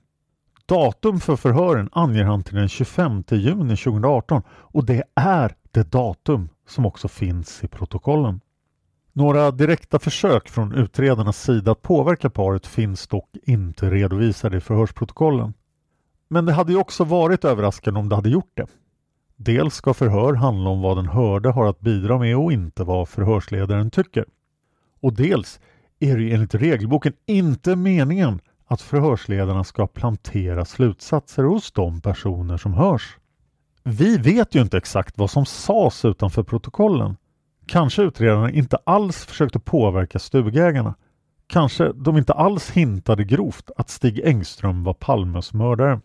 Datum 0.66 1.20
för 1.20 1.36
förhören 1.36 1.90
anger 1.92 2.24
han 2.24 2.44
till 2.44 2.56
den 2.56 2.70
25 2.70 3.24
juni 3.30 3.78
2018 3.78 4.42
och 4.50 4.86
det 4.86 5.04
är 5.16 5.56
det 5.72 5.92
datum 5.92 6.50
som 6.68 6.86
också 6.86 7.08
finns 7.08 7.64
i 7.64 7.68
protokollen. 7.68 8.42
Några 9.14 9.52
direkta 9.52 10.00
försök 10.00 10.50
från 10.50 10.74
utredarnas 10.74 11.42
sida 11.42 11.72
att 11.72 11.82
påverka 11.82 12.30
paret 12.30 12.68
finns 12.68 13.08
dock 13.08 13.30
inte 13.44 13.90
redovisade 13.90 14.58
i 14.58 14.62
förhörsprotokollen. 14.62 15.54
Men 16.28 16.46
det 16.46 16.54
hade 16.54 16.72
ju 16.72 16.80
också 16.80 17.04
varit 17.04 17.46
överraskande 17.46 18.00
om 18.00 18.10
det 18.10 18.16
hade 18.16 18.30
gjort 18.30 18.52
det. 18.54 18.68
Dels 19.36 19.76
ska 19.76 19.94
förhör 19.94 20.34
handla 20.34 20.70
om 20.70 20.82
vad 20.82 20.98
den 20.98 21.08
hörde 21.08 21.50
har 21.50 21.66
att 21.66 21.80
bidra 21.80 22.20
med 22.20 22.38
och 22.38 22.54
inte 22.54 22.84
vad 22.84 23.10
förhörsledaren 23.10 23.92
tycker. 23.92 24.26
Och 25.04 25.14
dels 25.14 25.60
är 26.00 26.18
det 26.18 26.34
enligt 26.34 26.56
regelboken 26.56 27.14
inte 27.26 27.76
meningen 27.76 28.40
att 28.66 28.82
förhörsledarna 28.82 29.64
ska 29.64 29.88
plantera 29.88 30.66
slutsatser 30.66 31.44
hos 31.44 31.72
de 31.72 32.02
personer 32.02 32.58
som 32.58 32.74
hörs. 32.74 33.18
Vi 33.84 34.18
vet 34.18 34.56
ju 34.56 34.62
inte 34.62 34.78
exakt 34.78 35.18
vad 35.18 35.30
som 35.30 35.46
sades 35.46 36.06
utanför 36.06 36.44
protokollen. 36.44 37.18
Kanske 37.66 38.02
utredarna 38.02 38.52
inte 38.52 38.78
alls 38.84 39.26
försökte 39.26 39.60
påverka 39.60 40.20
stugägarna. 40.20 40.96
Kanske 41.48 41.92
de 41.94 42.18
inte 42.18 42.34
alls 42.34 42.72
hintade 42.72 43.24
grovt 43.24 43.72
att 43.78 43.90
Stig 43.90 44.20
Engström 44.20 44.84
var 44.84 44.94
Palmes 44.94 45.54
mördare. 45.54 46.00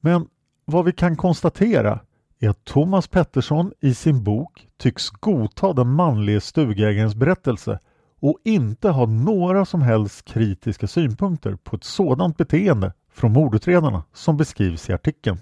Men 0.00 0.26
vad 0.64 0.84
vi 0.84 0.92
kan 0.92 1.16
konstatera 1.16 2.00
är 2.40 2.48
att 2.48 2.64
Thomas 2.64 3.08
Pettersson 3.08 3.72
i 3.80 3.94
sin 3.94 4.24
bok 4.24 4.68
tycks 4.78 5.10
godta 5.10 5.72
den 5.72 5.88
manlige 5.88 6.40
stugägarens 6.40 7.14
berättelse 7.14 7.78
och 8.20 8.38
inte 8.44 8.88
ha 8.88 9.06
några 9.06 9.64
som 9.64 9.82
helst 9.82 10.24
kritiska 10.24 10.86
synpunkter 10.86 11.56
på 11.56 11.76
ett 11.76 11.84
sådant 11.84 12.36
beteende 12.36 12.92
från 13.12 13.32
mordutredarna 13.32 14.02
som 14.12 14.36
beskrivs 14.36 14.90
i 14.90 14.92
artikeln. 14.92 15.38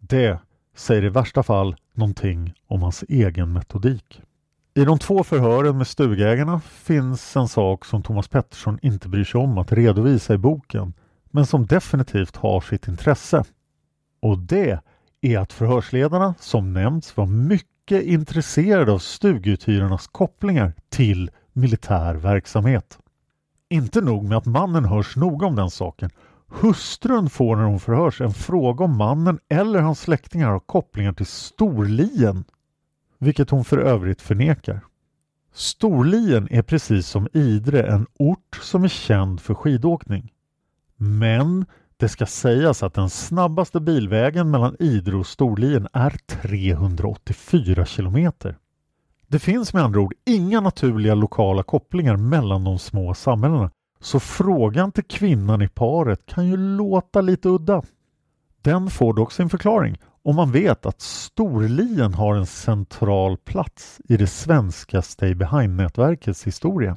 Det 0.00 0.38
säger 0.76 1.04
i 1.04 1.08
värsta 1.08 1.42
fall 1.42 1.76
någonting 1.94 2.54
om 2.66 2.82
hans 2.82 3.04
egen 3.08 3.52
metodik. 3.52 4.22
I 4.74 4.84
de 4.84 4.98
två 4.98 5.24
förhören 5.24 5.78
med 5.78 5.86
stugägarna 5.86 6.60
finns 6.60 7.36
en 7.36 7.48
sak 7.48 7.84
som 7.84 8.02
Thomas 8.02 8.28
Pettersson 8.28 8.78
inte 8.82 9.08
bryr 9.08 9.24
sig 9.24 9.40
om 9.40 9.58
att 9.58 9.72
redovisa 9.72 10.34
i 10.34 10.38
boken 10.38 10.92
men 11.30 11.46
som 11.46 11.66
definitivt 11.66 12.36
har 12.36 12.60
sitt 12.60 12.88
intresse. 12.88 13.44
Och 14.20 14.38
det 14.38 14.80
är 15.20 15.38
att 15.38 15.52
förhörsledarna 15.52 16.34
som 16.40 16.72
nämnts 16.72 17.16
var 17.16 17.26
mycket 17.26 18.02
intresserade 18.02 18.92
av 18.92 18.98
stuguthyrarnas 18.98 20.06
kopplingar 20.06 20.72
till 20.88 21.30
militär 21.52 22.14
verksamhet. 22.14 22.98
Inte 23.68 24.00
nog 24.00 24.24
med 24.24 24.38
att 24.38 24.46
mannen 24.46 24.84
hörs 24.84 25.16
noga 25.16 25.46
om 25.46 25.56
den 25.56 25.70
saken. 25.70 26.10
Hustrun 26.48 27.30
får 27.30 27.56
när 27.56 27.64
hon 27.64 27.80
förhörs 27.80 28.20
en 28.20 28.32
fråga 28.32 28.84
om 28.84 28.96
mannen 28.96 29.38
eller 29.48 29.80
hans 29.80 30.00
släktingar 30.00 30.48
har 30.50 30.60
kopplingar 30.60 31.12
till 31.12 31.26
Storlien, 31.26 32.44
vilket 33.18 33.50
hon 33.50 33.64
för 33.64 33.78
övrigt 33.78 34.22
förnekar. 34.22 34.80
Storlien 35.54 36.48
är 36.50 36.62
precis 36.62 37.06
som 37.06 37.28
Idre 37.32 37.82
en 37.82 38.06
ort 38.18 38.58
som 38.62 38.84
är 38.84 38.88
känd 38.88 39.40
för 39.40 39.54
skidåkning. 39.54 40.32
Men 40.96 41.66
det 41.96 42.08
ska 42.08 42.26
sägas 42.26 42.82
att 42.82 42.94
den 42.94 43.10
snabbaste 43.10 43.80
bilvägen 43.80 44.50
mellan 44.50 44.76
Idre 44.78 45.16
och 45.16 45.26
Storlien 45.26 45.88
är 45.92 46.10
384 46.26 47.86
kilometer. 47.86 48.58
Det 49.32 49.38
finns 49.38 49.74
med 49.74 49.82
andra 49.82 50.00
ord 50.00 50.14
inga 50.24 50.60
naturliga 50.60 51.14
lokala 51.14 51.62
kopplingar 51.62 52.16
mellan 52.16 52.64
de 52.64 52.78
små 52.78 53.14
samhällena 53.14 53.70
så 54.00 54.20
frågan 54.20 54.92
till 54.92 55.04
kvinnan 55.04 55.62
i 55.62 55.68
paret 55.68 56.26
kan 56.26 56.46
ju 56.46 56.56
låta 56.56 57.20
lite 57.20 57.48
udda. 57.48 57.82
Den 58.62 58.90
får 58.90 59.14
dock 59.14 59.32
sin 59.32 59.48
förklaring 59.48 59.98
om 60.22 60.36
man 60.36 60.52
vet 60.52 60.86
att 60.86 61.00
Storlien 61.00 62.14
har 62.14 62.34
en 62.34 62.46
central 62.46 63.36
plats 63.36 64.00
i 64.04 64.16
det 64.16 64.26
svenska 64.26 65.02
Stay 65.02 65.34
Behind-nätverkets 65.34 66.46
historia. 66.46 66.96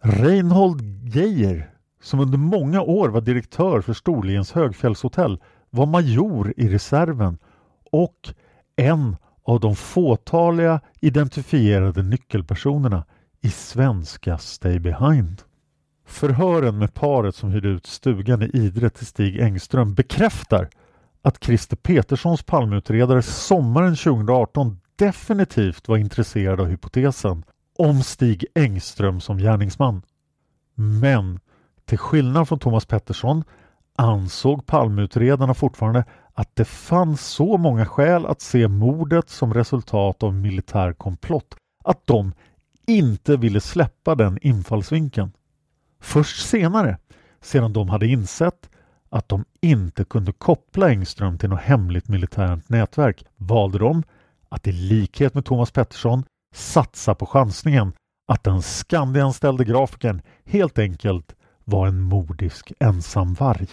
Reinhold 0.00 0.82
Geijer, 1.14 1.70
som 2.02 2.20
under 2.20 2.38
många 2.38 2.82
år 2.82 3.08
var 3.08 3.20
direktör 3.20 3.80
för 3.80 3.92
Storliens 3.92 4.52
högfjällshotell, 4.52 5.40
var 5.70 5.86
major 5.86 6.54
i 6.56 6.68
reserven 6.68 7.38
och 7.92 8.34
en 8.76 9.16
av 9.44 9.60
de 9.60 9.76
fåtaliga 9.76 10.80
identifierade 11.00 12.02
nyckelpersonerna 12.02 13.04
i 13.40 13.50
svenska 13.50 14.38
Stay 14.38 14.78
Behind. 14.78 15.42
Förhören 16.06 16.78
med 16.78 16.94
paret 16.94 17.34
som 17.34 17.50
hyrde 17.50 17.68
ut 17.68 17.86
stugan 17.86 18.42
i 18.42 18.50
Idre 18.52 18.90
till 18.90 19.06
Stig 19.06 19.40
Engström 19.40 19.94
bekräftar 19.94 20.68
att 21.22 21.44
Christer 21.44 21.76
Peterssons 21.76 22.42
palmutredare 22.42 23.22
sommaren 23.22 23.96
2018 23.96 24.80
definitivt 24.96 25.88
var 25.88 25.96
intresserad 25.96 26.60
av 26.60 26.66
hypotesen 26.66 27.44
om 27.78 28.02
Stig 28.02 28.44
Engström 28.54 29.20
som 29.20 29.38
gärningsman. 29.38 30.02
Men 30.74 31.40
till 31.84 31.98
skillnad 31.98 32.48
från 32.48 32.58
Thomas 32.58 32.86
Pettersson 32.86 33.44
ansåg 33.96 34.66
palmutredarna 34.66 35.54
fortfarande 35.54 36.04
att 36.34 36.56
det 36.56 36.64
fanns 36.64 37.26
så 37.26 37.56
många 37.56 37.86
skäl 37.86 38.26
att 38.26 38.40
se 38.40 38.68
mordet 38.68 39.30
som 39.30 39.54
resultat 39.54 40.22
av 40.22 40.34
militär 40.34 40.92
komplott 40.92 41.54
att 41.84 42.06
de 42.06 42.32
inte 42.86 43.36
ville 43.36 43.60
släppa 43.60 44.14
den 44.14 44.38
infallsvinkeln. 44.42 45.32
Först 46.00 46.46
senare, 46.48 46.98
sedan 47.40 47.72
de 47.72 47.88
hade 47.88 48.06
insett 48.06 48.70
att 49.10 49.28
de 49.28 49.44
inte 49.60 50.04
kunde 50.04 50.32
koppla 50.32 50.90
Engström 50.90 51.38
till 51.38 51.48
något 51.48 51.60
hemligt 51.60 52.08
militärt 52.08 52.68
nätverk 52.68 53.24
valde 53.36 53.78
de 53.78 54.02
att 54.48 54.66
i 54.66 54.72
likhet 54.72 55.34
med 55.34 55.44
Thomas 55.44 55.70
Pettersson 55.70 56.24
satsa 56.54 57.14
på 57.14 57.26
chansningen 57.26 57.92
att 58.28 58.44
den 58.44 58.62
Skandianställde 58.62 59.64
grafikern 59.64 60.22
helt 60.44 60.78
enkelt 60.78 61.34
var 61.64 61.86
en 61.86 62.00
mordisk 62.00 62.72
ensamvarg. 62.80 63.68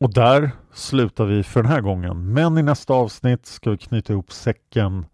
Och 0.00 0.14
där 0.14 0.50
slutar 0.72 1.24
vi 1.24 1.42
för 1.42 1.62
den 1.62 1.72
här 1.72 1.80
gången. 1.80 2.32
Men 2.32 2.58
i 2.58 2.62
nästa 2.62 2.94
avsnitt 2.94 3.46
ska 3.46 3.70
vi 3.70 3.78
knyta 3.78 4.12
ihop 4.12 4.32
säcken 4.32 5.06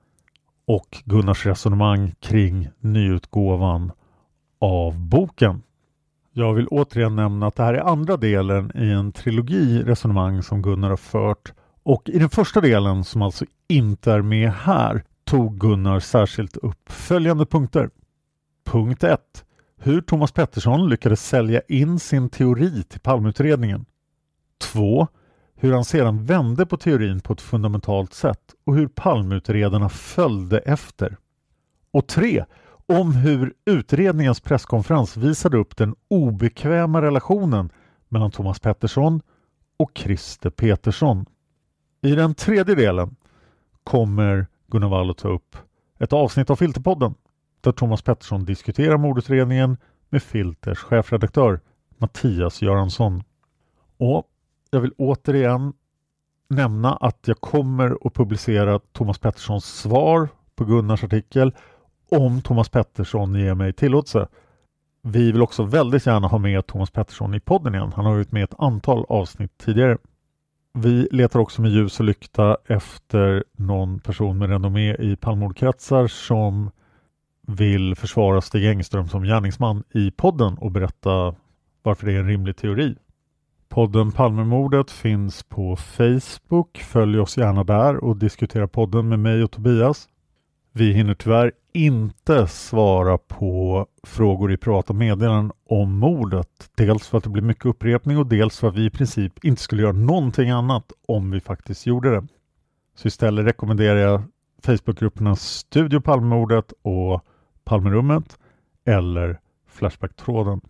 och 0.66 1.03
Gunnars 1.05 1.47
resonemang 1.47 2.14
kring 2.20 2.68
nyutgåvan 2.78 3.93
av 4.61 4.99
boken. 4.99 5.62
Jag 6.32 6.55
vill 6.55 6.68
återigen 6.68 7.16
nämna 7.16 7.47
att 7.47 7.57
det 7.57 7.62
här 7.62 7.74
är 7.74 7.80
andra 7.80 8.16
delen 8.16 8.72
i 8.74 8.91
en 8.91 9.12
trilogi 9.12 9.82
resonemang 9.82 10.43
som 10.43 10.62
Gunnar 10.62 10.91
har 10.91 10.97
fört 10.97 11.53
och 11.82 12.09
i 12.09 12.18
den 12.18 12.30
första 12.30 12.61
delen 12.61 13.05
som 13.05 13.22
alltså 13.22 13.45
inte 13.68 14.12
är 14.12 14.22
med 14.22 14.53
här 14.53 15.05
tog 15.24 15.59
Gunnar 15.59 16.01
särskilt 16.01 16.57
upp 16.57 16.93
följande 16.93 17.47
punkter. 17.47 17.91
Punkt 18.64 19.05
1. 19.05 19.20
Hur 19.76 20.01
Thomas 20.01 20.32
Pettersson 20.32 20.89
lyckades 20.89 21.26
sälja 21.28 21.61
in 21.68 21.99
sin 21.99 22.28
teori 22.28 22.82
till 22.82 23.01
Palmeutredningen. 23.01 23.85
2. 24.72 25.06
Hur 25.54 25.72
han 25.72 25.84
sedan 25.84 26.24
vände 26.24 26.66
på 26.66 26.76
teorin 26.76 27.20
på 27.20 27.32
ett 27.32 27.40
fundamentalt 27.40 28.14
sätt 28.14 28.54
och 28.64 28.74
hur 28.74 28.88
palmutredarna 28.88 29.88
följde 29.88 30.58
efter. 30.58 31.16
Och 31.90 32.06
3. 32.06 32.44
Om 32.86 33.12
hur 33.12 33.54
utredningens 33.64 34.40
presskonferens 34.40 35.16
visade 35.16 35.58
upp 35.58 35.76
den 35.76 35.94
obekväma 36.08 37.02
relationen 37.02 37.70
mellan 38.08 38.30
Thomas 38.30 38.60
Pettersson 38.60 39.20
och 39.76 39.90
Christer 39.94 40.50
Petersson. 40.50 41.26
I 42.02 42.14
den 42.14 42.34
tredje 42.34 42.74
delen 42.74 43.16
kommer 43.84 44.46
Gunnar 44.66 44.88
Wall 44.88 45.10
att 45.10 45.18
ta 45.18 45.28
upp 45.28 45.56
ett 45.98 46.12
avsnitt 46.12 46.50
av 46.50 46.56
Filterpodden 46.56 47.14
där 47.60 47.72
Thomas 47.72 48.02
Pettersson 48.02 48.44
diskuterar 48.44 48.96
mordutredningen 48.96 49.76
med 50.08 50.22
Filters 50.22 50.78
chefredaktör 50.78 51.60
Mattias 51.98 52.62
Göransson. 52.62 53.22
Och 53.96 54.26
jag 54.74 54.80
vill 54.80 54.94
återigen 54.98 55.72
nämna 56.48 56.96
att 56.96 57.18
jag 57.28 57.40
kommer 57.40 57.98
att 58.06 58.14
publicera 58.14 58.78
Thomas 58.78 59.18
Petterssons 59.18 59.64
svar 59.64 60.28
på 60.56 60.64
Gunnars 60.64 61.04
artikel 61.04 61.52
om 62.10 62.42
Thomas 62.42 62.68
Pettersson 62.68 63.34
ger 63.34 63.54
mig 63.54 63.72
tillåtelse. 63.72 64.28
Vi 65.02 65.32
vill 65.32 65.42
också 65.42 65.62
väldigt 65.62 66.06
gärna 66.06 66.28
ha 66.28 66.38
med 66.38 66.66
Thomas 66.66 66.90
Pettersson 66.90 67.34
i 67.34 67.40
podden 67.40 67.74
igen. 67.74 67.92
Han 67.96 68.04
har 68.04 68.12
varit 68.12 68.32
med 68.32 68.44
ett 68.44 68.54
antal 68.58 69.04
avsnitt 69.08 69.58
tidigare. 69.58 69.98
Vi 70.72 71.08
letar 71.10 71.40
också 71.40 71.62
med 71.62 71.70
ljus 71.70 72.00
och 72.00 72.06
lykta 72.06 72.56
efter 72.68 73.44
någon 73.52 74.00
person 74.00 74.38
med 74.38 74.48
renommé 74.48 74.94
i 74.94 75.16
Palmemordkretsar 75.16 76.06
som 76.06 76.70
vill 77.46 77.94
försvara 77.96 78.40
Stig 78.40 78.66
Engström 78.68 79.08
som 79.08 79.22
gärningsman 79.22 79.84
i 79.94 80.10
podden 80.10 80.58
och 80.58 80.70
berätta 80.70 81.34
varför 81.82 82.06
det 82.06 82.12
är 82.12 82.18
en 82.18 82.28
rimlig 82.28 82.56
teori. 82.56 82.96
Podden 83.74 84.12
Palmemordet 84.12 84.90
finns 84.90 85.42
på 85.42 85.76
Facebook. 85.76 86.78
Följ 86.78 87.18
oss 87.18 87.36
gärna 87.36 87.64
där 87.64 88.04
och 88.04 88.16
diskutera 88.16 88.68
podden 88.68 89.08
med 89.08 89.18
mig 89.18 89.42
och 89.42 89.50
Tobias. 89.50 90.08
Vi 90.72 90.92
hinner 90.92 91.14
tyvärr 91.14 91.52
inte 91.72 92.46
svara 92.46 93.18
på 93.18 93.86
frågor 94.02 94.52
i 94.52 94.56
privata 94.56 94.92
meddelanden 94.92 95.52
om 95.68 95.98
mordet. 95.98 96.48
Dels 96.76 97.08
för 97.08 97.18
att 97.18 97.24
det 97.24 97.30
blir 97.30 97.42
mycket 97.42 97.66
upprepning 97.66 98.18
och 98.18 98.26
dels 98.26 98.58
för 98.58 98.68
att 98.68 98.76
vi 98.76 98.84
i 98.84 98.90
princip 98.90 99.44
inte 99.44 99.62
skulle 99.62 99.82
göra 99.82 99.92
någonting 99.92 100.50
annat 100.50 100.92
om 101.08 101.30
vi 101.30 101.40
faktiskt 101.40 101.86
gjorde 101.86 102.10
det. 102.10 102.26
Så 102.96 103.08
istället 103.08 103.46
rekommenderar 103.46 103.98
jag 103.98 104.22
Facebookgrupperna 104.62 105.36
Studio 105.36 106.00
Palmemordet 106.00 106.72
och 106.82 107.24
Palmerummet 107.64 108.38
eller 108.84 109.40
Flashbacktråden. 109.68 110.60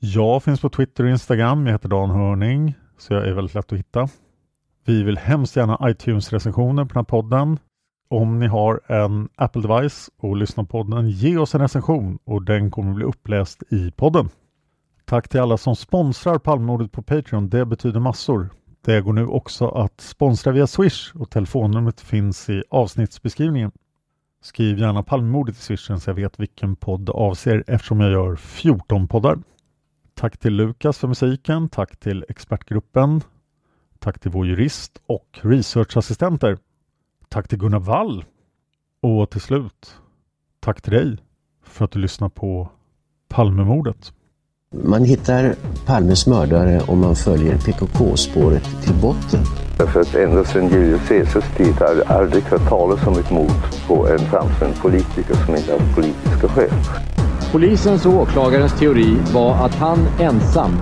Jag 0.00 0.42
finns 0.42 0.60
på 0.60 0.68
Twitter 0.68 1.04
och 1.04 1.10
Instagram. 1.10 1.66
Jag 1.66 1.72
heter 1.72 1.88
Dan 1.88 2.10
Hörning 2.10 2.74
så 2.98 3.14
jag 3.14 3.28
är 3.28 3.32
väldigt 3.32 3.54
lätt 3.54 3.72
att 3.72 3.78
hitta. 3.78 4.08
Vi 4.84 5.02
vill 5.02 5.18
hemskt 5.18 5.56
gärna 5.56 5.78
iTunes-recensioner 5.90 6.84
på 6.84 6.88
den 6.88 6.96
här 6.96 7.04
podden. 7.04 7.58
Om 8.08 8.38
ni 8.38 8.46
har 8.46 8.80
en 8.86 9.28
Apple-device 9.36 10.10
och 10.18 10.36
lyssnar 10.36 10.64
på 10.64 10.70
podden, 10.70 11.10
ge 11.10 11.36
oss 11.36 11.54
en 11.54 11.60
recension 11.60 12.18
och 12.24 12.42
den 12.42 12.70
kommer 12.70 12.94
bli 12.94 13.04
uppläst 13.04 13.62
i 13.70 13.90
podden. 13.90 14.28
Tack 15.04 15.28
till 15.28 15.40
alla 15.40 15.56
som 15.56 15.76
sponsrar 15.76 16.38
Palmemordet 16.38 16.92
på 16.92 17.02
Patreon. 17.02 17.48
Det 17.48 17.66
betyder 17.66 18.00
massor. 18.00 18.48
Det 18.84 19.00
går 19.00 19.12
nu 19.12 19.26
också 19.26 19.68
att 19.68 20.00
sponsra 20.00 20.52
via 20.52 20.66
Swish 20.66 21.14
och 21.14 21.30
telefonnumret 21.30 22.00
finns 22.00 22.48
i 22.50 22.62
avsnittsbeskrivningen. 22.70 23.72
Skriv 24.42 24.78
gärna 24.78 25.02
Palmemordet 25.02 25.56
i 25.56 25.60
swishen 25.60 26.00
så 26.00 26.10
jag 26.10 26.14
vet 26.14 26.40
vilken 26.40 26.76
podd 26.76 27.10
avser 27.10 27.64
eftersom 27.66 28.00
jag 28.00 28.10
gör 28.10 28.36
14 28.36 29.08
poddar. 29.08 29.38
Tack 30.18 30.38
till 30.38 30.52
Lukas 30.52 30.98
för 30.98 31.08
musiken, 31.08 31.68
tack 31.68 31.96
till 31.96 32.24
expertgruppen, 32.28 33.20
tack 33.98 34.18
till 34.18 34.30
vår 34.30 34.46
jurist 34.46 34.98
och 35.06 35.38
researchassistenter. 35.42 36.58
Tack 37.28 37.48
till 37.48 37.58
Gunnar 37.58 37.78
Wall 37.78 38.24
och 39.02 39.30
till 39.30 39.40
slut, 39.40 39.94
tack 40.60 40.82
till 40.82 40.92
dig 40.92 41.16
för 41.64 41.84
att 41.84 41.90
du 41.90 41.98
lyssnar 41.98 42.28
på 42.28 42.70
Palmemordet. 43.28 44.12
Man 44.70 45.04
hittar 45.04 45.54
Palmes 45.86 46.26
mördare 46.26 46.80
om 46.80 47.00
man 47.00 47.16
följer 47.16 47.58
PKK-spåret 47.58 48.82
till 48.82 48.94
botten. 48.94 49.40
Därför 49.78 50.00
att 50.00 50.14
ända 50.14 50.44
sedan 50.44 50.68
Julius 50.68 51.08
Caesars 51.08 51.56
tid 51.56 51.74
har 51.74 51.94
jag 51.94 52.06
aldrig 52.06 52.42
hört 52.42 52.68
talas 52.68 53.06
om 53.06 53.18
ett 53.18 53.30
mord 53.30 53.86
på 53.86 54.08
en 54.08 54.18
framstående 54.18 54.76
politiker 54.76 55.34
som 55.34 55.56
inte 55.56 55.72
haft 55.72 55.94
politiska 55.94 56.48
skäl. 56.48 56.70
Polisens 57.52 58.06
och 58.06 58.12
åklagarens 58.12 58.78
teori 58.78 59.16
var 59.34 59.66
att 59.66 59.74
han 59.74 59.98
ensam 60.20 60.72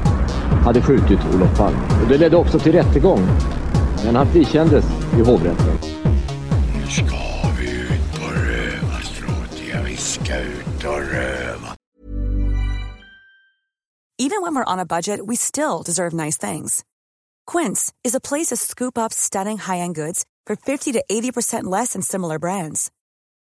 hade 0.65 0.83
skjutit 0.83 1.19
Olof 1.35 1.57
Palme. 1.57 1.79
Och 2.03 2.09
det 2.09 2.19
ledde 2.19 2.37
också 2.37 2.59
till 2.59 2.73
rättegång. 2.73 3.21
Men 4.05 4.17
han 4.17 4.27
frikändes 4.27 4.85
i 5.19 5.21
hovrätten. 5.21 5.79
Nu 6.75 6.87
ska 6.91 7.17
vi 7.59 7.71
ut 7.71 8.15
och 8.15 8.33
röva, 8.33 8.99
jag. 9.73 9.83
Vi 9.83 9.97
ska 9.97 10.39
ut 10.39 10.85
och 10.85 11.01
röva. 11.13 11.75
Even 14.19 14.43
when 14.43 14.55
we're 14.55 14.73
on 14.73 14.81
a 14.81 14.87
budget, 14.87 15.21
we 15.27 15.37
still 15.37 15.83
deserve 15.85 16.13
nice 16.13 16.39
things. 16.51 16.83
Quince 17.53 17.93
is 18.03 18.15
a 18.15 18.21
place 18.21 18.47
to 18.47 18.57
scoop 18.57 18.99
up 18.99 19.13
stunning 19.13 19.59
high-end 19.59 19.95
goods 19.95 20.25
for 20.47 20.57
50 20.57 20.93
to 20.93 21.05
80% 21.11 21.65
less 21.65 21.93
than 21.93 22.03
similar 22.03 22.39
brands. 22.39 22.91